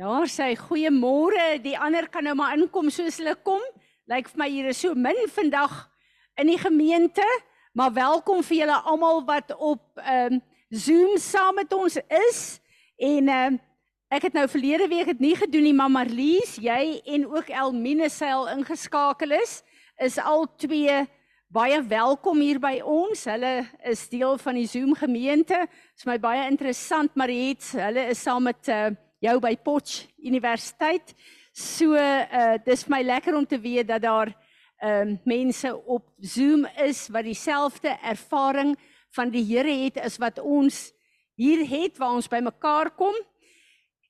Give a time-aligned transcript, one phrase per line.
[0.00, 1.58] Daar sê goeiemôre.
[1.60, 3.60] Die ander kan nou maar inkom soos hulle kom.
[4.08, 5.74] Lyk vir my hier is so min vandag
[6.40, 7.26] in die gemeente,
[7.76, 10.40] maar welkom vir julle almal wat op ehm um,
[10.70, 12.40] Zoom saam met ons is.
[12.96, 13.60] En ehm uh,
[14.16, 18.08] ek het nou verlede week dit nie gedoen nie, maar Marlies, jy en ook Elmine
[18.08, 19.60] seil ingeskakel is,
[20.00, 20.96] is al twee
[21.52, 23.26] baie welkom hier by ons.
[23.28, 25.60] Hulle is deel van die Zoom gemeente.
[25.68, 27.68] Dit is my baie interessant, Mariet.
[27.76, 28.88] Hulle is saam met uh,
[29.20, 31.14] jou by Potch Universiteit.
[31.52, 34.32] So uh dis vir my lekker om te weet dat daar
[34.80, 38.76] ehm uh, mense op Zoom is wat dieselfde ervaring
[39.12, 40.92] van die Here het as wat ons
[41.36, 43.14] hier het waar ons bymekaar kom.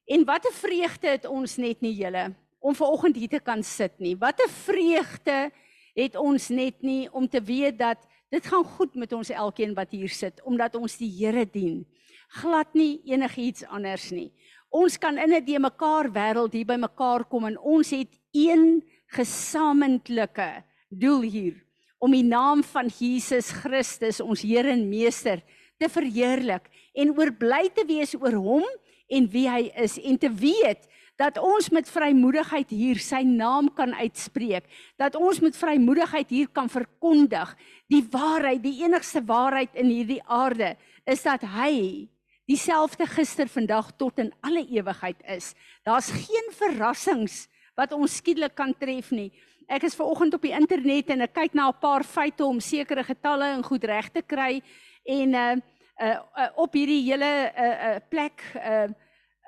[0.07, 3.63] En wat 'n vreugde het ons net nie julle om ver oggend hier te kan
[3.63, 4.17] sit nie.
[4.17, 5.51] Wat 'n vreugde
[5.95, 7.99] het ons net nie om te weet dat
[8.31, 11.87] dit gaan goed met ons elkeen wat hier sit omdat ons die Here dien.
[12.29, 14.31] Glad nie enigiets anders nie.
[14.71, 18.83] Ons kan in 'n die mekaar wêreld hier by mekaar kom en ons het een
[19.11, 21.57] gesamentlike doel hier
[21.99, 25.43] om die naam van Jesus Christus, ons Here en Meester,
[25.77, 28.65] te verheerlik en oor bly te wees oor hom
[29.11, 30.87] en wie hy is en te weet
[31.21, 34.65] dat ons met vrymoedigheid hier sy naam kan uitspreek,
[34.97, 37.53] dat ons met vrymoedigheid hier kan verkondig
[37.93, 42.09] die waarheid, die enigste waarheid in hierdie aarde is dat hy
[42.51, 45.53] dieselfde gister, vandag tot in alle ewigheid is.
[45.87, 47.47] Daar's geen verrassings
[47.79, 49.31] wat ons skielik kan tref nie.
[49.71, 52.59] Ek is ver oggend op die internet en ek kyk na 'n paar feite om
[52.61, 54.63] sekere getalle en goed reg te kry
[55.07, 55.57] en uh,
[56.03, 58.91] uh, uh op hierdie hele uh, uh plek uh,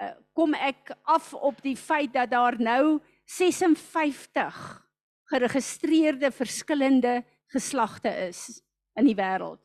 [0.00, 4.86] uh kom ek af op die feit dat daar nou 56
[5.24, 8.62] geregistreerde verskillende geslagte is
[8.94, 9.60] in die wêreld.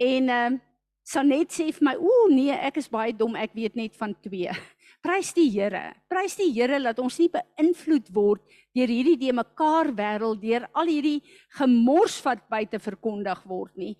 [0.00, 0.73] En uh
[1.04, 4.48] Sanet sê vir my, "Ooh nee, ek is baie dom, ek weet net van 2."
[5.04, 5.92] Prys die Here.
[6.08, 8.40] Prys die Here dat ons nie beïnvloed word
[8.74, 11.20] deur hierdie die mekaar wêreld, deur al hierdie
[11.58, 13.96] gemors wat buite verkondig word nie.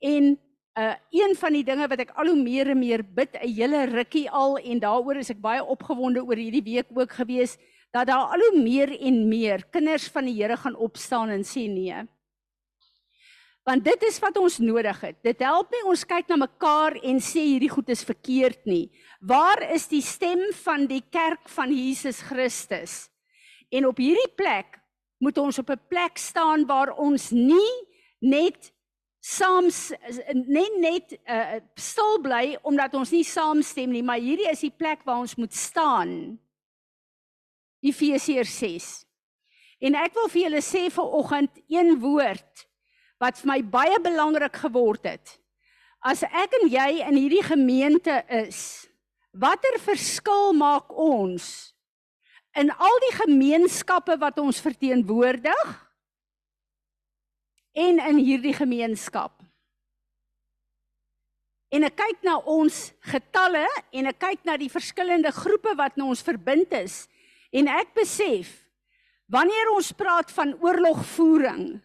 [0.00, 0.36] En
[0.76, 3.84] uh een van die dinge wat ek al hoe meer en meer bid 'n hele
[3.86, 7.58] rukkie al en daaroor is ek baie opgewonde oor hierdie week ook gewees
[7.92, 11.68] dat daar al hoe meer en meer kinders van die Here gaan opstaan en sê
[11.68, 12.08] nee.
[13.62, 15.20] Want dit is wat ons nodig het.
[15.22, 18.88] Dit help nie ons kyk na mekaar en sê hierdie goed is verkeerd nie.
[19.20, 23.06] Waar is die stem van die kerk van Jesus Christus?
[23.70, 24.80] En op hierdie plek
[25.22, 27.72] moet ons op 'n plek staan waar ons nie
[28.18, 28.72] net
[29.20, 29.70] saam
[30.44, 35.04] net net uh, stil bly omdat ons nie saamstem nie, maar hierdie is die plek
[35.04, 36.38] waar ons moet staan.
[37.80, 39.06] Efesiërs 6.
[39.78, 42.66] En ek wil vir julle sê vir oggend een woord
[43.22, 45.36] wat vir my baie belangrik geword het.
[46.02, 48.88] As ek en jy in hierdie gemeente is,
[49.30, 51.70] watter verskil maak ons
[52.58, 55.70] in al die gemeenskappe wat ons verteenwoordig
[57.78, 59.38] en in hierdie gemeenskap?
[61.72, 66.10] En ek kyk na ons getalle en ek kyk na die verskillende groepe wat nou
[66.12, 67.06] ons verbind is
[67.54, 68.50] en ek besef
[69.32, 71.78] wanneer ons praat van oorlogvoering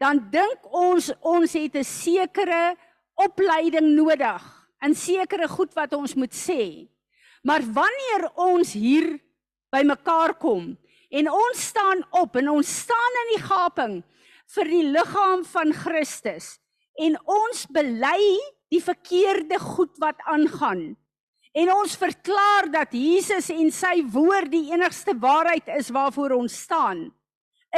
[0.00, 2.76] dan dink ons ons het 'n sekere
[3.14, 4.42] opleiding nodig
[4.80, 6.88] in sekere goed wat ons moet sê.
[7.42, 9.20] Maar wanneer ons hier
[9.70, 10.76] by mekaar kom
[11.10, 14.02] en ons staan op en ons staan in die gaping
[14.54, 16.58] vir die liggaam van Christus
[17.00, 18.22] en ons bely
[18.70, 20.96] die verkeerde goed wat aangaan
[21.52, 27.08] en ons verklaar dat Jesus en sy woord die enigste waarheid is waarvoor ons staan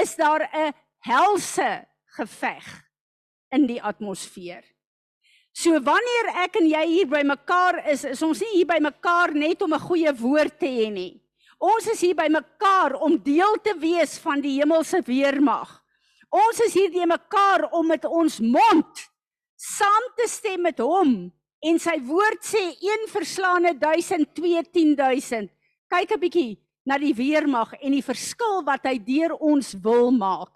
[0.01, 0.73] is daar 'n
[1.09, 2.67] helse geveg
[3.53, 4.63] in die atmosfeer.
[5.53, 9.35] So wanneer ek en jy hier by mekaar is, is ons nie hier by mekaar
[9.37, 11.21] net om 'n goeie woord te hê nie.
[11.61, 15.83] Ons is hier by mekaar om deel te wees van die hemelse weermag.
[16.31, 19.13] Ons is hier by mekaar om met ons mond
[19.57, 21.31] saam te stem met hom
[21.63, 25.51] en sy woord sê een verslaane 1000 2 10000.
[25.89, 30.51] Kyk 'n bietjie na die weermag en die verskil wat hy deur ons wil maak.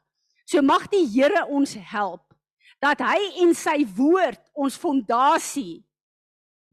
[0.47, 2.23] So mag die Here ons help
[2.83, 5.83] dat hy en sy woord ons fondasie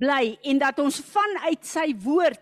[0.02, 2.42] bly en dat ons vanuit sy woord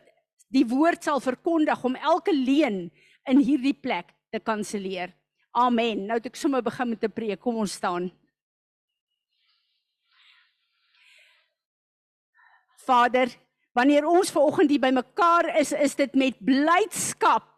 [0.52, 2.90] die woord sal verkondig om elke leuen
[3.30, 5.14] in hierdie plek te kanselleer.
[5.56, 6.06] Amen.
[6.08, 7.40] Nou het ek sommer begin met 'n preek.
[7.40, 8.12] Kom ons staan.
[12.86, 13.30] Vader,
[13.74, 17.51] wanneer ons ver oggend hier bymekaar is, is dit met blydskap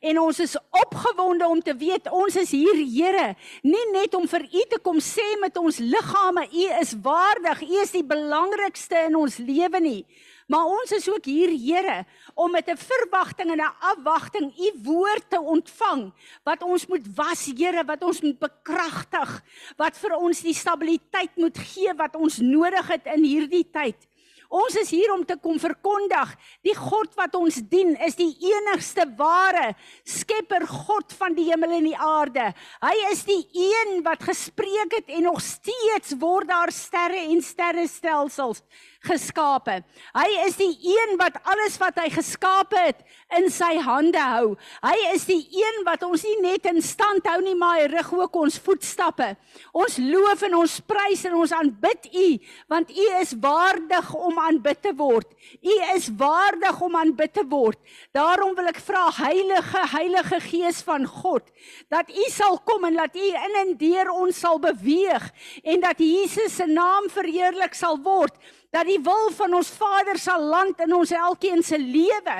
[0.00, 4.44] En ons is opgewonde om te weet ons is hier Here, nie net om vir
[4.44, 9.16] U te kom sê met ons liggame U is waardig, U is die belangrikste in
[9.16, 10.04] ons lewe nie,
[10.50, 12.04] Maar ons is ook hier, Here,
[12.34, 16.12] om met 'n verwagting en 'n afwagting u woord te ontvang
[16.42, 19.42] wat ons moet was, Here, wat ons moet bekragtig,
[19.76, 24.09] wat vir ons die stabiliteit moet gee wat ons nodig het in hierdie tyd.
[24.50, 26.32] Ons is hier om te kom verkondig,
[26.66, 31.86] die God wat ons dien is die enigste ware Skepper God van die hemel en
[31.86, 32.48] die aarde.
[32.82, 38.64] Hy is die een wat gespreek het en nog steeds word daar sterre en sterrestelsels
[39.06, 39.80] geskape.
[40.12, 43.00] Hy is die een wat alles wat hy geskape het
[43.36, 44.56] in sy hande hou.
[44.84, 48.10] Hy is die een wat ons nie net in stand hou nie, maar hy rig
[48.12, 49.32] ook ons voetstappe.
[49.72, 52.26] Ons loof en ons prys en ons aanbid U,
[52.72, 55.28] want U is waardig om aanbid te word.
[55.64, 57.80] U is waardig om aanbid te word.
[58.16, 61.46] Daarom wil ek vra Heilige Heilige Gees van God,
[61.92, 65.30] dat U sal kom en dat U in en deur ons sal beweeg
[65.64, 68.36] en dat Jesus se naam verheerlik sal word
[68.70, 72.36] dat die wil van ons Vader sal land in ons elkeen se lewe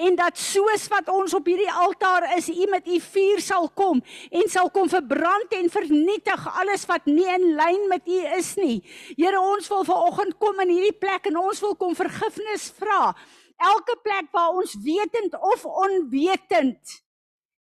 [0.00, 4.00] en dat soos wat ons op hierdie altaar is, U met U vuur sal kom
[4.32, 8.80] en sal kom verbrand en vernietig alles wat nie in lyn met U is nie.
[9.12, 13.12] Here, ons wil vanoggend kom in hierdie plek en ons wil kom vergifnis vra.
[13.60, 17.00] Elke plek waar ons wetend of onwetend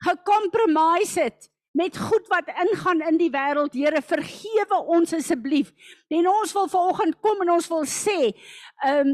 [0.04, 3.74] gekompromise het met goed wat ingaan in die wêreld.
[3.74, 5.74] Here, vergewe ons asseblief.
[6.14, 8.34] En ons wil vanoggend kom en ons wil sê,
[8.86, 9.14] ehm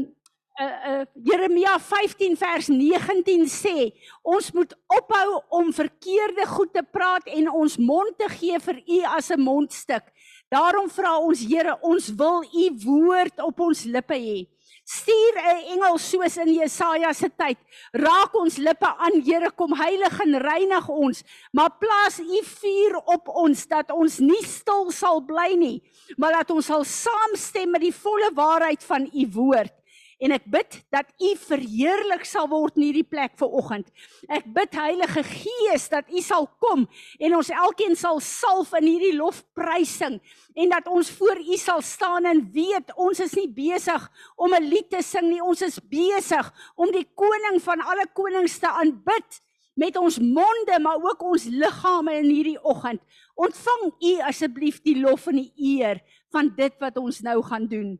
[0.60, 3.90] uh, uh, Jeremia 15 vers 19 sê,
[4.22, 8.98] ons moet ophou om verkeerde goed te praat en ons mond te gee vir U
[9.16, 10.04] as 'n mondstuk.
[10.50, 14.48] Daarom vra ons Here, ons wil U woord op ons lippe hê.
[14.90, 17.58] Stuur 'n engel soos in Jesaja se tyd.
[17.92, 21.22] Raak ons lippe aan, Here, kom heilig en reinig ons,
[21.52, 25.82] maar plaas U vuur op ons dat ons nie stil sal bly nie,
[26.16, 29.79] maar dat ons sal saamstem met die volle waarheid van U woord
[30.20, 33.88] en ek bid dat U verheerlik sal word in hierdie plek vanoggend.
[34.28, 36.84] Ek bid Heilige Gees dat U sal kom
[37.18, 40.18] en ons elkeen sal salf in hierdie lofprysing
[40.54, 44.68] en dat ons voor U sal staan en weet ons is nie besig om 'n
[44.68, 49.40] lied te sing nie, ons is besig om die koning van alle konings te aanbid
[49.74, 53.00] met ons monde maar ook ons liggame in hierdie oggend.
[53.34, 57.98] Ontvang U asseblief die lof en die eer van dit wat ons nou gaan doen.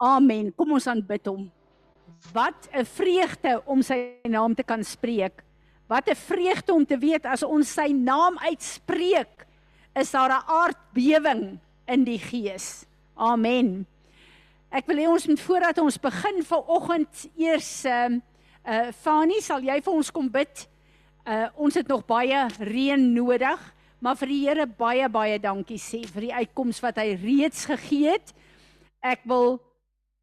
[0.00, 0.54] Amen.
[0.56, 1.59] Kom ons aanbid hom.
[2.32, 5.42] Wat 'n vreugde om sy naam te kan spreek.
[5.86, 9.46] Wat 'n vreugde om te weet as ons sy naam uitspreek,
[9.94, 12.84] is daar 'n aardbewing in die gees.
[13.14, 13.86] Amen.
[14.70, 18.20] Ek wil hê ons moet voordat ons begin vanoggend eers ehm
[18.66, 20.68] uh, uh Fani, sal jy vir ons kom bid?
[21.26, 26.04] Uh ons het nog baie reën nodig, maar vir die Here baie baie dankie sê
[26.06, 28.34] vir die uitkoms wat hy reeds gegee het.
[29.02, 29.58] Ek wil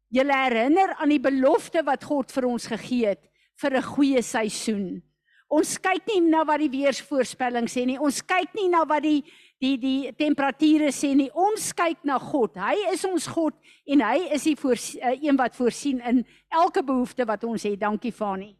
[0.08, 3.24] julle herinner aan die belofte wat God vir ons gegee het
[3.60, 5.02] vir 'n goeie seisoen.
[5.48, 7.98] Ons kyk nie na wat die weersvoorspelling sê nie.
[7.98, 9.24] Ons kyk nie na wat die
[9.58, 11.30] die die temperature sê nie.
[11.32, 12.54] Ons kyk na God.
[12.54, 13.54] Hy is ons God
[13.86, 17.80] en hy is die voor, uh, een wat voorsien in elke behoefte wat ons het.
[17.80, 18.54] Dankie Fani.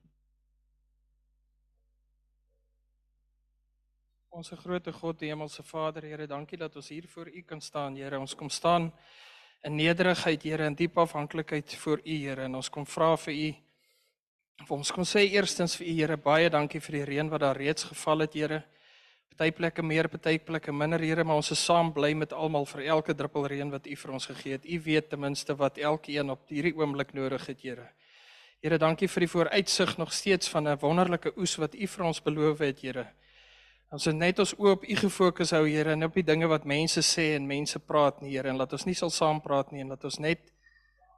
[4.31, 7.97] Ons grote God, die hemelse Vader, Here, dankie dat ons hier voor U kan staan,
[7.97, 8.19] Here.
[8.19, 8.93] Ons kom staan
[9.63, 12.43] in nederigheid, Here, in diep afhanklikheid voor U, Here.
[12.43, 13.49] En ons kom vra vir U.
[14.67, 17.59] Vir ons kom sê eerstens vir U, Here, baie dankie vir die reën wat daar
[17.59, 18.63] reeds geval het, Here.
[19.29, 22.87] Party plekke meer, party plekke minder, Here, maar ons is saam bly met almal vir
[22.95, 24.67] elke druppel reën wat U vir ons gegee het.
[24.67, 27.89] U weet ten minste wat elkeen op hierdie oomblik nodig het, Here.
[28.63, 32.23] Here, dankie vir die vooruitsig nog steeds van 'n wonderlike oes wat U vir ons
[32.23, 33.07] beloof het, Here.
[33.89, 37.01] Ons het net ons oop U gefokus hou Here en op die dinge wat mense
[37.01, 39.95] sê en mense praat nie Here en laat ons nie sal saam praat nie en
[39.95, 40.43] laat ons net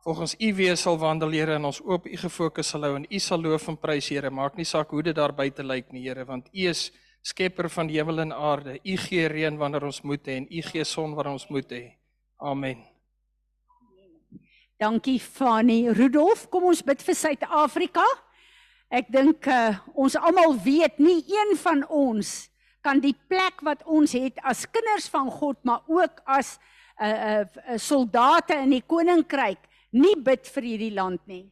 [0.05, 3.19] volgens U wees sal wandel Here en ons oop U gefokus sal hou en U
[3.19, 4.31] sal loof en prys Here.
[4.31, 6.93] Maak nie saak hoe dit daar buite lyk nie Here want U is
[7.27, 8.77] skepper van die hemel en aarde.
[8.79, 11.83] U gee reën wanneer ons moet hê en U gee son wanneer ons moet hê.
[12.39, 12.87] Amen.
[14.79, 18.07] Dankie Fanny Rudolf kom ons bid vir Suid-Afrika.
[18.95, 22.47] Ek dink uh, ons almal weet nie een van ons
[22.81, 26.59] kan die plek wat ons het as kinders van God, maar ook as
[27.01, 29.59] 'n uh, 'n uh, uh, soldate in die koninkryk
[29.93, 31.51] nie bid vir hierdie land nie.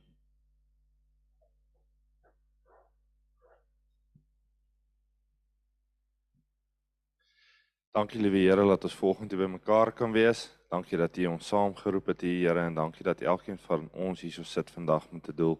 [7.98, 10.44] Dankie liewe Here dat ons volgende by mekaar kan wees.
[10.70, 14.70] Dankie dat U ons saamgeroep het, Here, en dankie dat elkeen van ons hierso sit
[14.70, 15.58] vandag met 'n doel.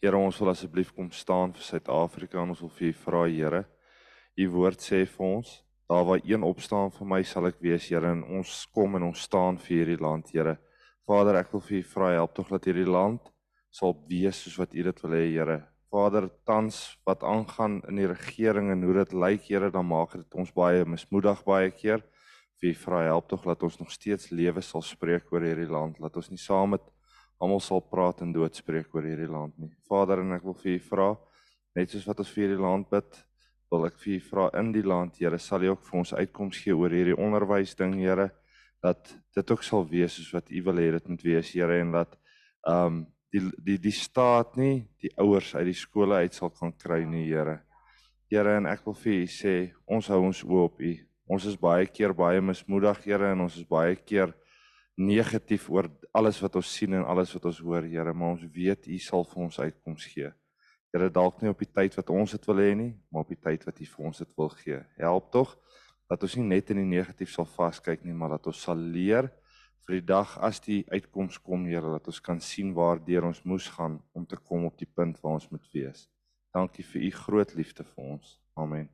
[0.00, 3.64] Here, ons wil asseblief kom staan vir Suid-Afrika en ons wil vir U vra, Here,
[4.34, 5.50] U woord sê vir ons,
[5.86, 9.20] daar waar een opstaan vir my sal ek wees, Here, en ons kom en ons
[9.28, 10.56] staan vir hierdie land, Here.
[11.06, 13.28] Vader, ek wil vir U vra help tog dat hierdie land
[13.74, 15.58] sal wees soos wat U dit wil hê, Here.
[15.94, 20.34] Vader, tans wat aangaan in die regering en hoe dit lyk, Here, dan maak dit
[20.42, 22.02] ons baie mismoedig baie keer.
[22.58, 26.00] Vir U vra help tog dat ons nog steeds lewe sal spreek oor hierdie land,
[26.02, 26.88] dat ons nie saam met
[27.38, 29.70] almal sal praat en dood spreek oor hierdie land nie.
[29.86, 31.08] Vader, en ek wil vir U vra,
[31.78, 33.22] net soos wat ons vir hierdie land bid,
[33.74, 36.60] wil ek vir U vra in die land, Here, sal U ook vir ons uitkoms
[36.62, 38.30] gee oor hierdie onderwys ding, Here,
[38.84, 41.92] dat dit ook sal wees soos wat U wil hê dit moet wees, Here, en
[41.98, 42.16] dat
[42.68, 43.02] ehm um,
[43.34, 47.24] die die die staat nie die ouers uit die skole uit sal kan kry nie,
[47.26, 47.58] Here.
[48.30, 49.56] Here, en ek wil vir U sê,
[49.90, 50.94] ons hou ons oë op U.
[51.34, 54.32] Ons is baie keer baie mismoedig, Here, en ons is baie keer
[54.94, 58.86] negatief oor alles wat ons sien en alles wat ons hoor, Here, maar ons weet
[58.86, 60.30] U sal vir ons uitkoms gee.
[60.94, 63.40] Here, dalk nie op die tyd wat ons dit wil hê nie, maar op die
[63.42, 64.76] tyd wat U vir ons dit wil gee.
[64.94, 65.56] Help tog
[66.06, 69.26] dat ons nie net in die negatief sal vaskyk nie, maar dat ons sal leer
[69.88, 73.66] vir die dag as die uitkoms kom, Here, dat ons kan sien waardeur ons moes
[73.74, 76.06] gaan om te kom op die punt waar ons moet wees.
[76.54, 78.38] Dankie vir u groot liefde vir ons.
[78.54, 78.86] Amen.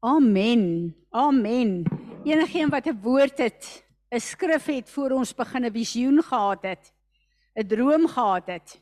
[0.00, 0.94] Amen.
[1.12, 1.84] Amen.
[2.24, 6.94] Enigeen wat 'n woord het, 'n skrif het voor ons begin 'n visioen gehad het,
[7.54, 8.80] 'n droom gehad het.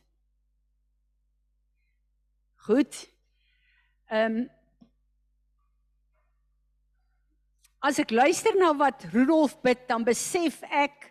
[2.69, 3.09] Goed.
[4.13, 4.49] Ehm um,
[7.81, 11.07] As ek luister na wat Rudolf bid, dan besef ek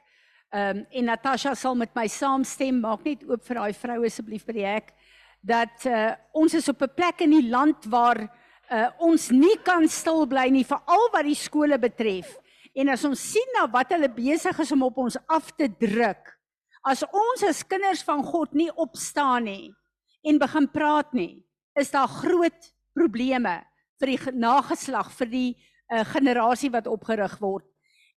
[0.54, 4.46] ehm um, en Natasha sal met my saamstem, maak net oop vir daai vrou asseblief
[4.46, 4.94] by die hek
[5.42, 9.90] dat uh, ons is op 'n plek in die land waar uh, ons nie kan
[9.90, 12.38] stil bly nie veral wat die skole betref.
[12.76, 16.38] En as ons sien na wat hulle besig is om op ons af te druk,
[16.86, 19.74] as ons as kinders van God nie opstaan nie
[20.22, 21.47] en begin praat nie,
[21.78, 23.60] is daar groot probleme
[24.02, 27.66] vir die nageslag, vir die uh, generasie wat opgerig word.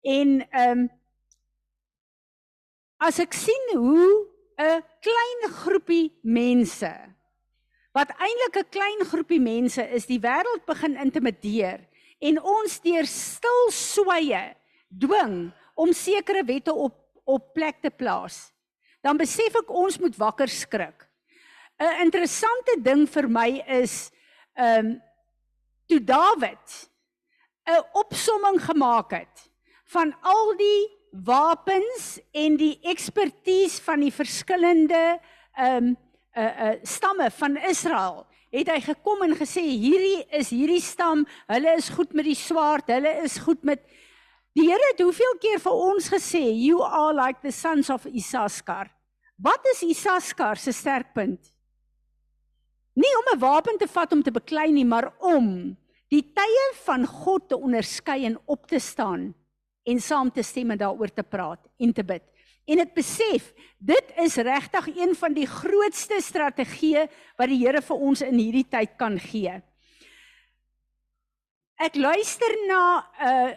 [0.03, 0.89] En ehm um,
[3.01, 4.29] as ek sien hoe
[4.61, 6.91] 'n klein groepie mense
[7.97, 11.81] wat eintlik 'n klein groepie mense is, die wêreld begin intimideer
[12.21, 14.55] en ons deur stil sweye
[14.89, 18.51] dwing om sekere wette op op plek te plaas.
[19.01, 21.07] Dan besef ek ons moet wakker skrik.
[21.81, 24.11] 'n Interessante ding vir my is
[24.55, 25.03] ehm um,
[25.89, 26.91] toe Dawid
[27.67, 29.51] 'n opsomming gemaak het
[29.85, 35.21] van al die wapens en die ekspertise van die verskillende
[35.57, 35.97] ehm um,
[36.37, 41.75] uh uh stamme van Israel het hy gekom en gesê hierdie is hierdie stam, hulle
[41.79, 43.83] is goed met die swaard, hulle is goed met
[44.59, 48.91] Die Here het hoeveel keer vir ons gesê you are like the sons of Issachar.
[49.39, 51.50] Wat is Issachar se sterkpunt?
[53.01, 55.77] Nie om 'n wapen te vat om te beklei nie, maar om
[56.11, 59.35] die tye van God te onderskei en op te staan
[59.87, 62.23] en saam te stem en daaroor te praat en te bid.
[62.71, 67.07] En ek besef, dit is regtig een van die grootste strategieë
[67.39, 69.57] wat die Here vir ons in hierdie tyd kan gee.
[71.81, 73.51] Ek luister na 'n uh,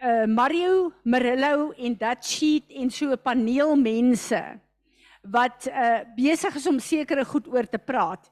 [0.00, 4.60] uh Mario Murillo en dat sheet en so 'n paneel mense
[5.22, 8.30] wat uh besig is om sekere goed oor te praat.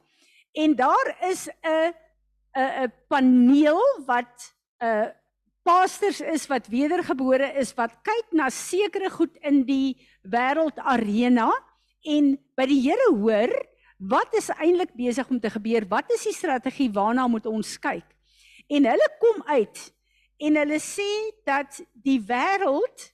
[0.59, 1.95] En daar is 'n
[2.59, 5.09] 'n 'n paneel wat 'n uh,
[5.62, 11.50] pastors is wat wedergebore is wat kyk na sekere goed in die wêreld arena
[12.03, 13.53] en by die Here hoor
[13.99, 15.85] wat is eintlik besig om te gebeur?
[15.91, 18.07] Wat is die strategie waarna moet ons kyk?
[18.71, 19.81] En hulle kom uit
[20.38, 21.11] en hulle sê
[21.45, 23.12] dat die wêreld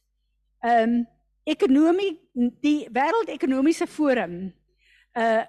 [0.64, 1.02] ehm um,
[1.44, 2.14] ekonomie
[2.64, 4.52] die wêreld ekonomiese forum
[5.12, 5.44] uh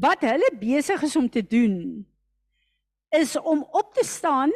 [0.00, 2.06] wat hulle besig is om te doen
[3.12, 4.52] is om op te staan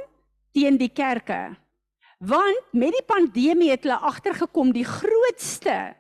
[0.57, 1.57] teen die kerke.
[2.19, 5.93] Want met die pandemie het hulle agtergekom die grootste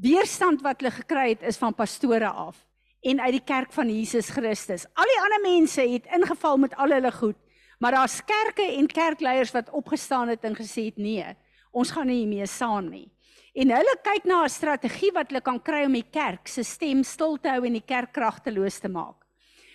[0.00, 2.56] weerstand wat hulle gekry het is van pastore af
[3.02, 4.86] en uit die kerk van Jesus Christus.
[4.94, 7.38] Al die ander mense het ingeval met al hulle goed,
[7.82, 11.26] maar daar's kerke en kerkleiers wat opgestaan het en gesê het nee,
[11.70, 13.08] ons gaan nie mee saam nie.
[13.52, 17.04] En hulle kyk na 'n strategie wat hulle kan kry om die kerk se stem
[17.04, 19.26] stil te hou en die kerk kragteloos te maak.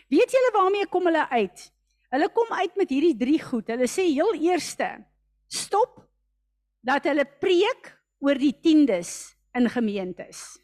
[0.10, 1.72] Weet julle waarmee kom hulle uit?
[2.10, 3.68] Hulle kom uit met hierdie drie goed.
[3.68, 5.06] Hulle sê heel eerste,
[5.48, 6.02] stop
[6.82, 10.58] dat hulle preek oor die tiendes in gemeentes.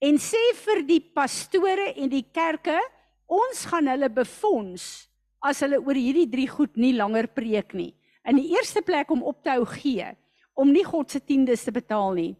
[0.00, 2.78] En sê vir die pastore en die kerke,
[3.26, 5.08] ons gaan hulle befonds
[5.44, 7.92] as hulle oor hierdie drie goed nie langer preek nie.
[8.26, 10.16] In die eerste plek om op te hou gee,
[10.58, 12.32] om nie God se tiendes te betaal nie.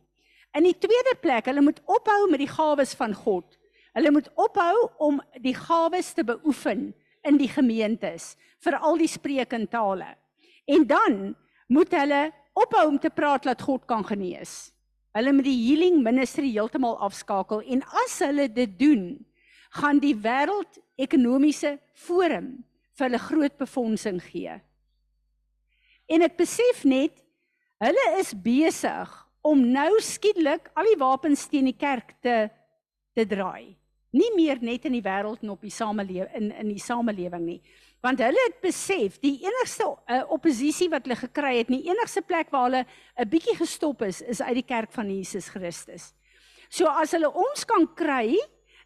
[0.56, 3.58] In die tweede plek, hulle moet ophou met die gawes van God.
[3.94, 6.90] Hulle moet ophou om die gawes te beoefen
[7.26, 8.32] in die gemeentes
[8.64, 10.14] vir al die spreekentale.
[10.66, 11.20] En dan
[11.68, 14.72] moet hulle ophou om te praat dat God kan genees.
[15.18, 19.16] hulle met die healing ministry heeltemal afskakel en as hulle dit doen,
[19.80, 22.52] gaan die wêreld ekonomiese forum
[22.94, 24.52] vir hulle groot befondsing gee.
[26.06, 27.18] En ek besef net
[27.82, 29.10] hulle is besig
[29.46, 32.48] om nou skielik al die wapens teen die kerk te
[33.18, 33.74] te draai.
[34.14, 37.60] Nie meer net in die wêreld en op die samelewing in in die samelewing nie.
[38.04, 42.52] Want hulle het besef die enigste uh, oppositie wat hulle gekry het, die enigste plek
[42.54, 42.84] waar hulle
[43.18, 46.14] 'n bietjie gestop is, is uit die kerk van Jesus Christus.
[46.70, 48.38] So as hulle ons kan kry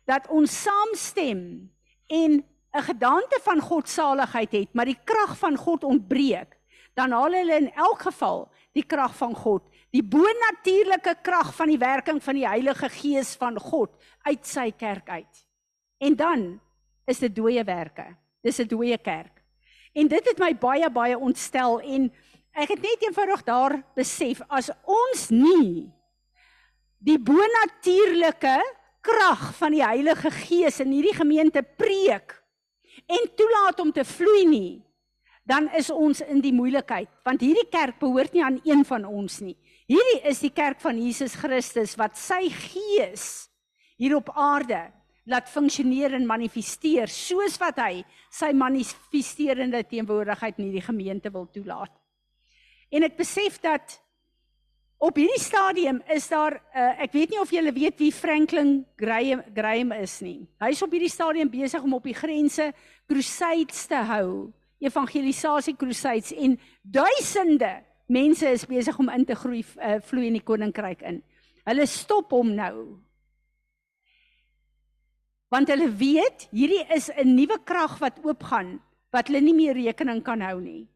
[0.08, 1.68] dat ons saamstem
[2.08, 6.56] en 'n gedagte van God saligheid het, maar die krag van God ontbreek,
[6.94, 11.80] dan haal hulle in elk geval die krag van God, die bonatuurlike krag van die
[11.80, 13.92] werking van die Heilige Gees van God
[14.24, 15.42] uit sy kerk uit.
[16.00, 16.60] En dan
[17.06, 18.16] is dit dooie werke.
[18.42, 19.42] Dis 'n dooie kerk.
[19.94, 22.12] En dit het my baie baie ontstel en
[22.52, 25.92] ek het net eenvoudig daar besef as ons nie
[26.98, 28.56] die bonatuurlike
[29.02, 32.38] krag van die Heilige Gees in hierdie gemeente preek
[33.10, 34.82] en toelaat om te vloei nie,
[35.48, 39.40] dan is ons in die moeilikheid, want hierdie kerk behoort nie aan een van ons
[39.42, 39.56] nie.
[39.90, 43.48] Hierdie is die kerk van Jesus Christus wat sy gees
[43.98, 44.86] hier op aarde
[45.28, 51.92] laat funksioneer en manifesteer soos wat hy sy manifesterende teenwoordigheid in hierdie gemeente wil toelaat.
[52.92, 53.98] En ek besef dat
[55.02, 59.42] op hierdie stadium is daar uh, ek weet nie of julle weet wie Franklin Graham
[59.54, 60.44] Graham is nie.
[60.62, 62.70] Hy's op hierdie stadium besig om op die grense
[63.10, 69.98] crusades te hou, evangelisasie crusades en duisende mense is besig om in te groei uh,
[70.04, 71.22] vloei in die koninkryk in.
[71.68, 72.98] Hulle stop hom nou.
[75.52, 78.80] Want hulle weet hierdie is 'n nuwe krag wat oopgaan
[79.12, 80.88] wat hulle nie meer rekening kan hou nie.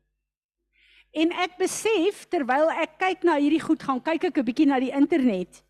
[1.12, 4.80] En ek besef terwyl ek kyk na hierdie goed gaan kyk ek 'n bietjie na
[4.80, 5.62] die internet.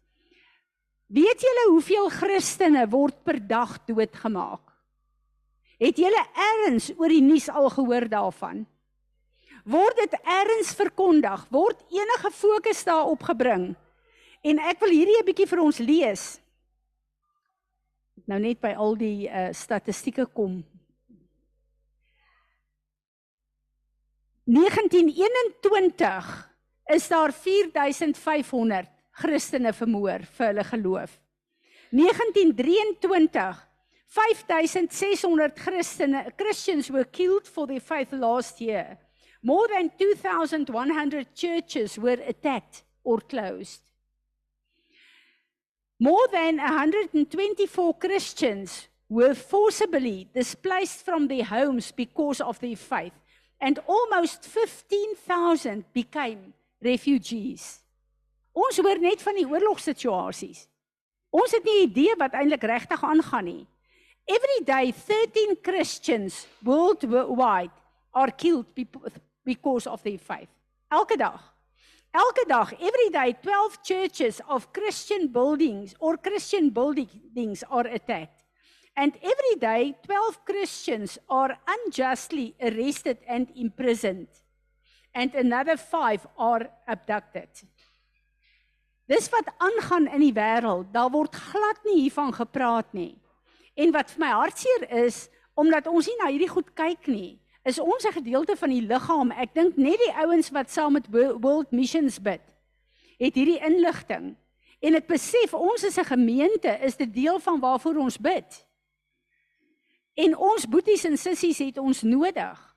[1.06, 4.65] Weet julle hoeveel Christene word per dag doodgemaak?
[5.83, 8.64] Het julle eers oor die nuus al gehoor daarvan?
[9.66, 11.46] Word dit eers verkondig?
[11.50, 13.74] Word enige fokus daarop gebring?
[14.46, 16.40] En ek wil hierdie 'n bietjie vir ons lees.
[18.27, 20.64] Nou net by al die uh, statistieke kom
[24.46, 26.55] 1921
[26.94, 31.20] is daar 4500 Christene vermoor vir hulle geloof.
[31.90, 33.65] 1923
[34.07, 38.99] 5600 Christene Christians were killed for their faith last year.
[39.42, 43.83] More than 2100 churches were attacked or closed.
[45.99, 53.14] More than 124 Christians were forcibly displaced from their homes because of their faith
[53.61, 57.81] and almost 15,000 became refugees.
[58.53, 60.66] Ons hoor net van die oorlogssituasies.
[61.37, 63.64] Ons het nie idee wat eintlik regtig aangaan nie.
[64.28, 67.70] Every day 13 Christians worldwide
[68.12, 68.66] are killed
[69.44, 70.48] because of their faith.
[70.90, 71.38] Elke dag.
[72.12, 78.42] Elke dag, every day 12 churches of Christian buildings or Christian buildings are attacked.
[78.96, 84.28] And every day 12 Christians are unjustly arrested and imprisoned.
[85.14, 87.48] And another 5 are abducted.
[89.06, 90.90] Dis wat aangaan in die wêreld.
[90.90, 93.14] Daar word glad nie hiervan gepraat nie.
[93.76, 97.78] En wat vir my hartseer is, omdat ons nie na hierdie goed kyk nie, is
[97.82, 99.30] ons 'n gedeelte van die liggaam.
[99.32, 102.40] Ek dink net die ouens wat saam met World Missions bid,
[103.18, 104.36] het hierdie inligting.
[104.80, 108.66] En ek besef ons is 'n gemeente, is dit deel van waarvoor ons bid.
[110.14, 112.76] En ons boeties en sissies het ons nodig.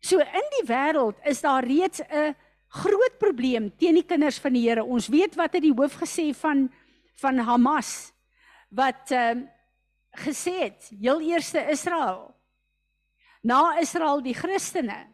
[0.00, 2.36] So in die wêreld is daar reeds 'n
[2.68, 4.84] groot probleem teen die kinders van die Here.
[4.84, 6.70] Ons weet wat het die hoof gesê van
[7.14, 8.12] van Hamas
[8.68, 9.46] wat ehm uh,
[10.20, 12.34] gesê het, heel eerste Israel.
[13.42, 15.06] Na Israel die Christene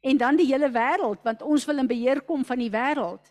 [0.00, 3.24] en dan die hele wêreld want ons wil in beheer kom van die wêreld.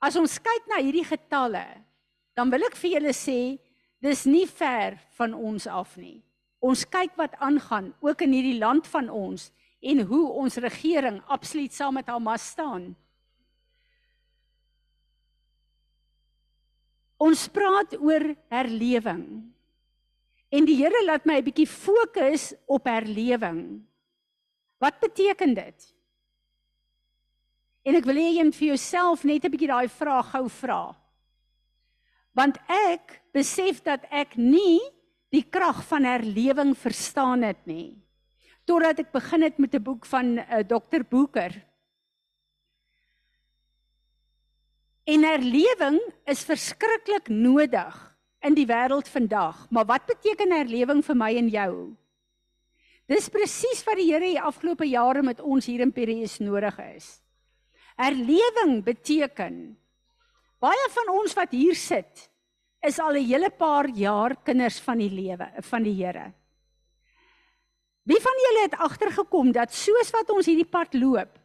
[0.00, 1.64] As ons kyk na hierdie getalle,
[2.34, 3.58] dan wil ek vir julle sê
[4.00, 6.22] dis nie ver van ons af nie.
[6.60, 11.72] Ons kyk wat aangaan ook in hierdie land van ons en hoe ons regering absoluut
[11.72, 12.94] saam met Hamas staan.
[17.20, 19.24] Ons praat oor herlewing.
[20.50, 23.84] En die Here laat my 'n bietjie fokus op herlewing.
[24.80, 25.94] Wat beteken dit?
[27.84, 30.96] En ek wil hê jy moet vir jouself net 'n bietjie daai vraag gou vra
[32.36, 34.78] want ek besef dat ek nie
[35.34, 37.98] die krag van herlewing verstaan het nie
[38.68, 41.52] totdat ek begin het met 'n boek van uh, eh, Dr Boeker
[45.08, 47.96] En herlewing is verskriklik nodig
[48.44, 49.66] in die wêreld vandag.
[49.70, 51.72] Maar wat beteken herlewing vir my en jou?
[53.10, 57.08] Dis presies wat die Here die afgelope jare met ons hier in Piraeus nodig is.
[57.98, 59.56] Herlewing beteken
[60.60, 62.28] baie van ons wat hier sit
[62.86, 66.32] is al 'n hele paar jaar kinders van die lewe van die Here.
[68.04, 71.39] Wie van julle het agtergekom dat soos wat ons hierdie pad loop,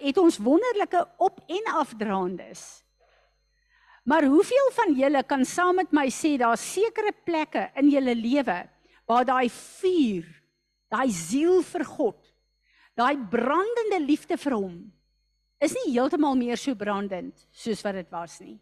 [0.00, 2.84] het ons wonderlike op en afdraandes.
[4.04, 8.58] Maar hoeveel van julle kan saam met my sê daar's sekere plekke in julle lewe
[9.08, 10.26] waar daai vuur,
[10.92, 12.20] daai siel vir God,
[12.96, 14.76] daai brandende liefde vir hom
[15.64, 18.58] is nie heeltemal meer so brandend soos wat dit was nie.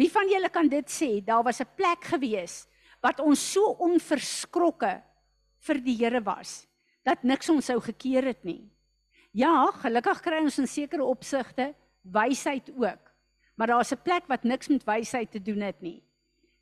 [0.00, 1.20] Wie van julle kan dit sê?
[1.20, 2.66] Daar was 'n plek gewees
[3.02, 5.02] wat ons so onverskrokke
[5.58, 6.66] vir die Here was
[7.04, 8.70] dat niks ons sou gekeer het nie.
[9.30, 11.70] Ja, gelukkig kry ons in sekere opsigte
[12.02, 13.10] wysheid ook.
[13.54, 16.02] Maar daar's 'n plek wat niks met wysheid te doen het nie.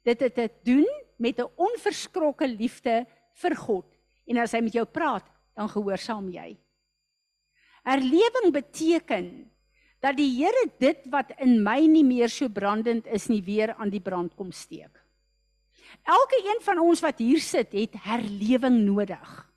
[0.02, 3.86] Dit het te doen met 'n onverskrokke liefde vir God.
[4.26, 6.58] En as hy met jou praat, dan gehoorsaam jy.
[7.84, 9.50] Erlewing beteken
[10.00, 13.90] dat die Here dit wat in my nie meer so brandend is nie weer aan
[13.90, 15.04] die brand kom steek.
[16.04, 19.47] Elke een van ons wat hier sit, het herlewing nodig.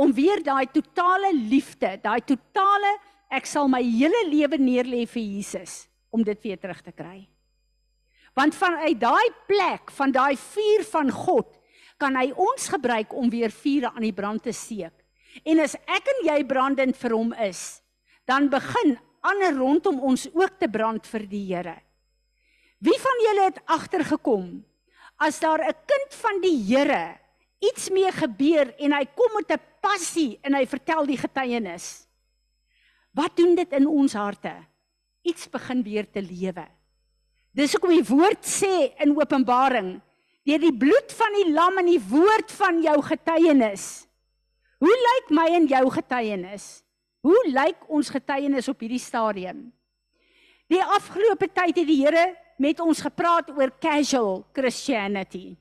[0.00, 2.94] Om weer daai totale liefde, daai totale
[3.30, 7.28] ek sal my hele lewe neerlê vir Jesus om dit weer terug te kry.
[8.34, 11.52] Want vanuit daai plek, van daai vuur van God,
[12.00, 14.94] kan hy ons gebruik om weer vure aan die brand te steek.
[15.44, 17.82] En as ek en jy brandend vir hom is,
[18.26, 21.76] dan begin ander rondom ons ook te brand vir die Here.
[22.80, 24.46] Wie van julle het agtergekom
[25.20, 27.19] as daar 'n kind van die Here
[27.60, 32.06] iets mee gebeur en hy kom met 'n passie en hy vertel die getuienis.
[33.12, 34.54] Wat doen dit in ons harte?
[35.22, 36.66] Iets begin weer te lewe.
[37.52, 40.00] Dis hoekom die woord sê in Openbaring,
[40.46, 44.06] deur die bloed van die lam en die woord van jou getuienis.
[44.78, 46.82] Hoe lyk my en jou getuienis?
[47.20, 49.72] Hoe lyk ons getuienis op hierdie stadium?
[50.70, 55.56] Die afgelope tyd het die Here met ons gepraat oor casual Christianity.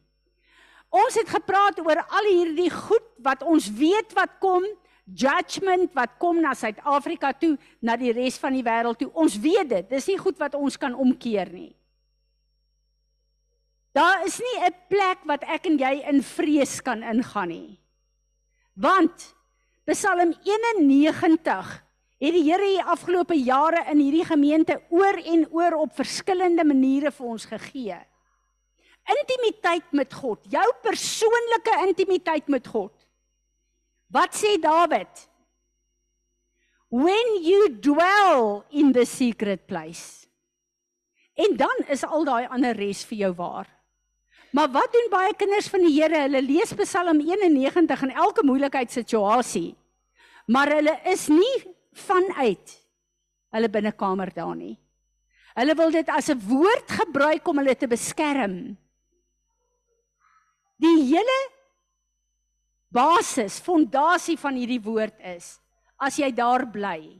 [0.89, 4.65] Ons het gepraat oor al hierdie goed wat ons weet wat kom,
[5.05, 9.09] judgment wat kom na Suid-Afrika toe, na die res van die wêreld toe.
[9.13, 9.89] Ons weet dit.
[9.89, 11.73] Dis nie goed wat ons kan omkeer nie.
[13.93, 17.79] Daar is nie 'n plek wat ek en jy in vrees kan ingaan nie.
[18.75, 19.35] Want
[19.85, 21.83] Psalm 91
[22.19, 27.11] het die Here hier afgelope jare in hierdie gemeente oor en oor op verskillende maniere
[27.11, 27.97] vir ons gegee.
[29.09, 32.93] Intimiteit met God, jou persoonlike intimiteit met God.
[34.13, 35.25] Wat sê Dawid?
[36.89, 40.25] When you dwell in the secret place.
[41.39, 43.69] En dan is al daai ander res vir jou waar.
[44.51, 46.25] Maar wat doen baie kinders van die Here?
[46.25, 49.75] Hulle lees Psalm 91 in elke moeilikheidssituasie.
[50.49, 51.57] Maar hulle is nie
[51.93, 52.75] vanuit
[53.53, 54.75] hulle binnekamer daar nie.
[55.57, 58.77] Hulle wil dit as 'n woord gebruik om hulle te beskerm.
[60.79, 61.39] Die hele
[62.93, 65.57] basis, fondasie van hierdie woord is
[65.99, 67.19] as jy daar bly.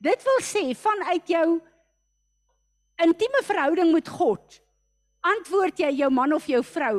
[0.00, 1.46] Dit wil sê vanuit jou
[3.04, 4.60] intieme verhouding met God
[5.24, 6.96] antwoord jy jou man of jou vrou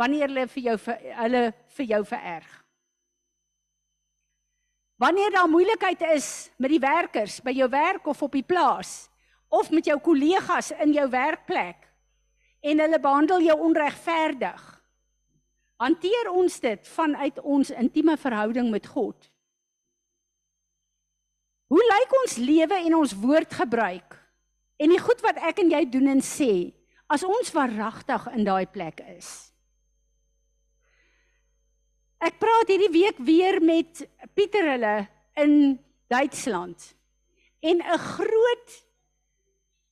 [0.00, 0.76] wanneer hulle vir jou
[1.22, 1.42] hulle
[1.76, 2.52] vir jou vererg.
[5.00, 9.08] Wanneer daar moeilikheid is met die werkers by jou werk of op die plaas
[9.52, 11.84] of met jou kollegas in jou werkplek
[12.66, 14.62] en hulle behandel jou onregverdig,
[15.82, 19.30] hanteer ons dit vanuit ons intieme verhouding met God.
[21.70, 24.16] Hoe lyk ons lewe en ons woordgebruik
[24.82, 26.52] en die goed wat ek en jy doen en sê
[27.12, 29.28] as ons waaragtig in daai plek is.
[32.22, 34.02] Ek praat hierdie week weer met
[34.34, 34.96] Pieter hulle
[35.38, 35.76] in
[36.10, 36.94] Duitsland.
[37.60, 38.85] En 'n groot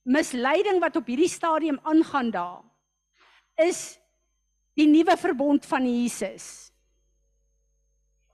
[0.05, 2.63] misleiding wat op hierdie stadium aangaan daar
[3.65, 3.97] is
[4.75, 6.73] die nuwe verbond van Jesus.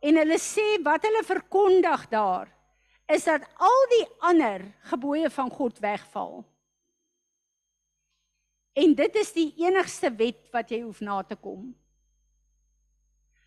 [0.00, 2.48] En hulle sê wat hulle verkondig daar
[3.11, 6.40] is dat al die ander gebooie van God wegval.
[8.78, 11.72] En dit is die enigste wet wat jy hoef na te kom.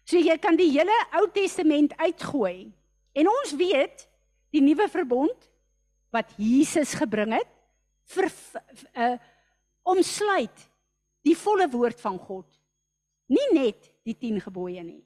[0.04, 2.74] So jy kan die hele Ou Testament uitgooi.
[3.16, 4.04] En ons weet
[4.54, 5.48] die nuwe verbond
[6.14, 7.53] wat Jesus gebring het
[8.16, 8.30] vir
[8.94, 9.16] uh
[9.84, 10.62] omsluit
[11.28, 12.48] die volle woord van God.
[13.28, 15.02] Nie net die 10 gebooie nie.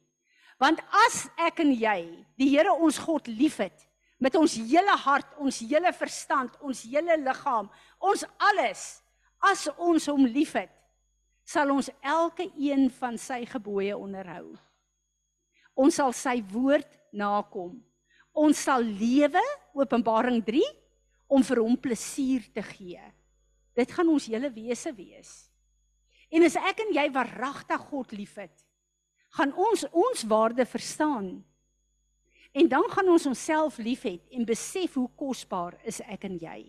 [0.62, 2.00] Want as ek en jy
[2.38, 3.86] die Here ons God liefhet,
[4.17, 7.70] met ons hele hart, ons hele verstand, ons hele liggaam,
[8.02, 8.86] ons alles
[9.46, 10.72] as ons hom liefhet,
[11.46, 14.56] sal ons elke een van sy gebooie onderhou.
[15.78, 17.78] Ons sal sy woord nakom.
[18.38, 19.41] Ons sal lewe,
[19.78, 20.63] Openbaring 3,
[21.28, 23.02] om vir hom plesier te gee.
[23.78, 25.34] Dit gaan ons hele wese wees.
[26.34, 28.63] En as ek en jy waaragtig God liefhet,
[29.38, 31.30] gaan ons ons waarde verstaan.
[32.58, 36.60] En dan gaan ons onsself liefhet en besef hoe kosbaar is ek en jy.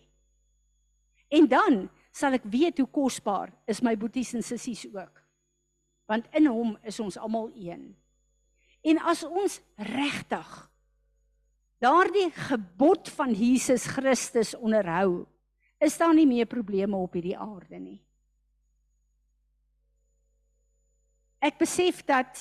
[1.33, 5.23] En dan sal ek weet hoe kosbaar is my boeties en sissies ook.
[6.09, 7.93] Want in hom is ons almal een.
[8.85, 10.53] En as ons regtig
[11.83, 15.27] daardie gebod van Jesus Christus onderhou,
[15.79, 18.01] is daar nie meer probleme op hierdie aarde nie.
[21.39, 22.41] Ek besef dat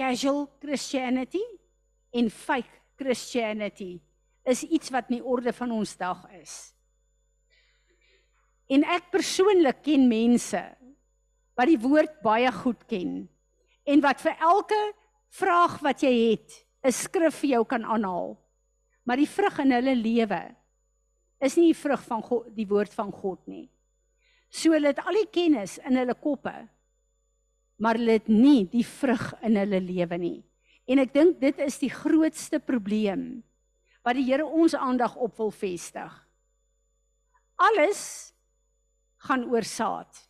[0.00, 1.42] casual Christianity
[2.16, 3.98] en fake Christianity
[4.48, 6.54] is iets wat nie orde van ons dag is.
[8.68, 10.62] En ek persoonlik ken mense
[11.58, 13.20] wat die woord baie goed ken
[13.88, 14.80] en wat vir elke
[15.36, 18.36] vraag wat jy het, 'n skrif vir jou kan aanhaal.
[19.04, 20.42] Maar die vrug in hulle lewe
[21.40, 23.68] is nie die vrug van God, die woord van God nie.
[24.50, 26.54] So hulle het al die kennis in hulle koppe,
[27.78, 30.38] maar hulle het nie die vrug in hulle lewe nie.
[30.88, 33.42] En ek dink dit is die grootste probleem
[34.06, 36.12] wat die Here ons aandag op wil vestig.
[37.60, 38.32] Alles
[39.26, 40.24] gaan oor saad.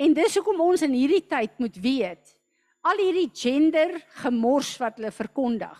[0.00, 2.32] En dis hoekom ons in hierdie tyd moet weet,
[2.82, 5.78] al hierdie gender gemors wat hulle verkondig,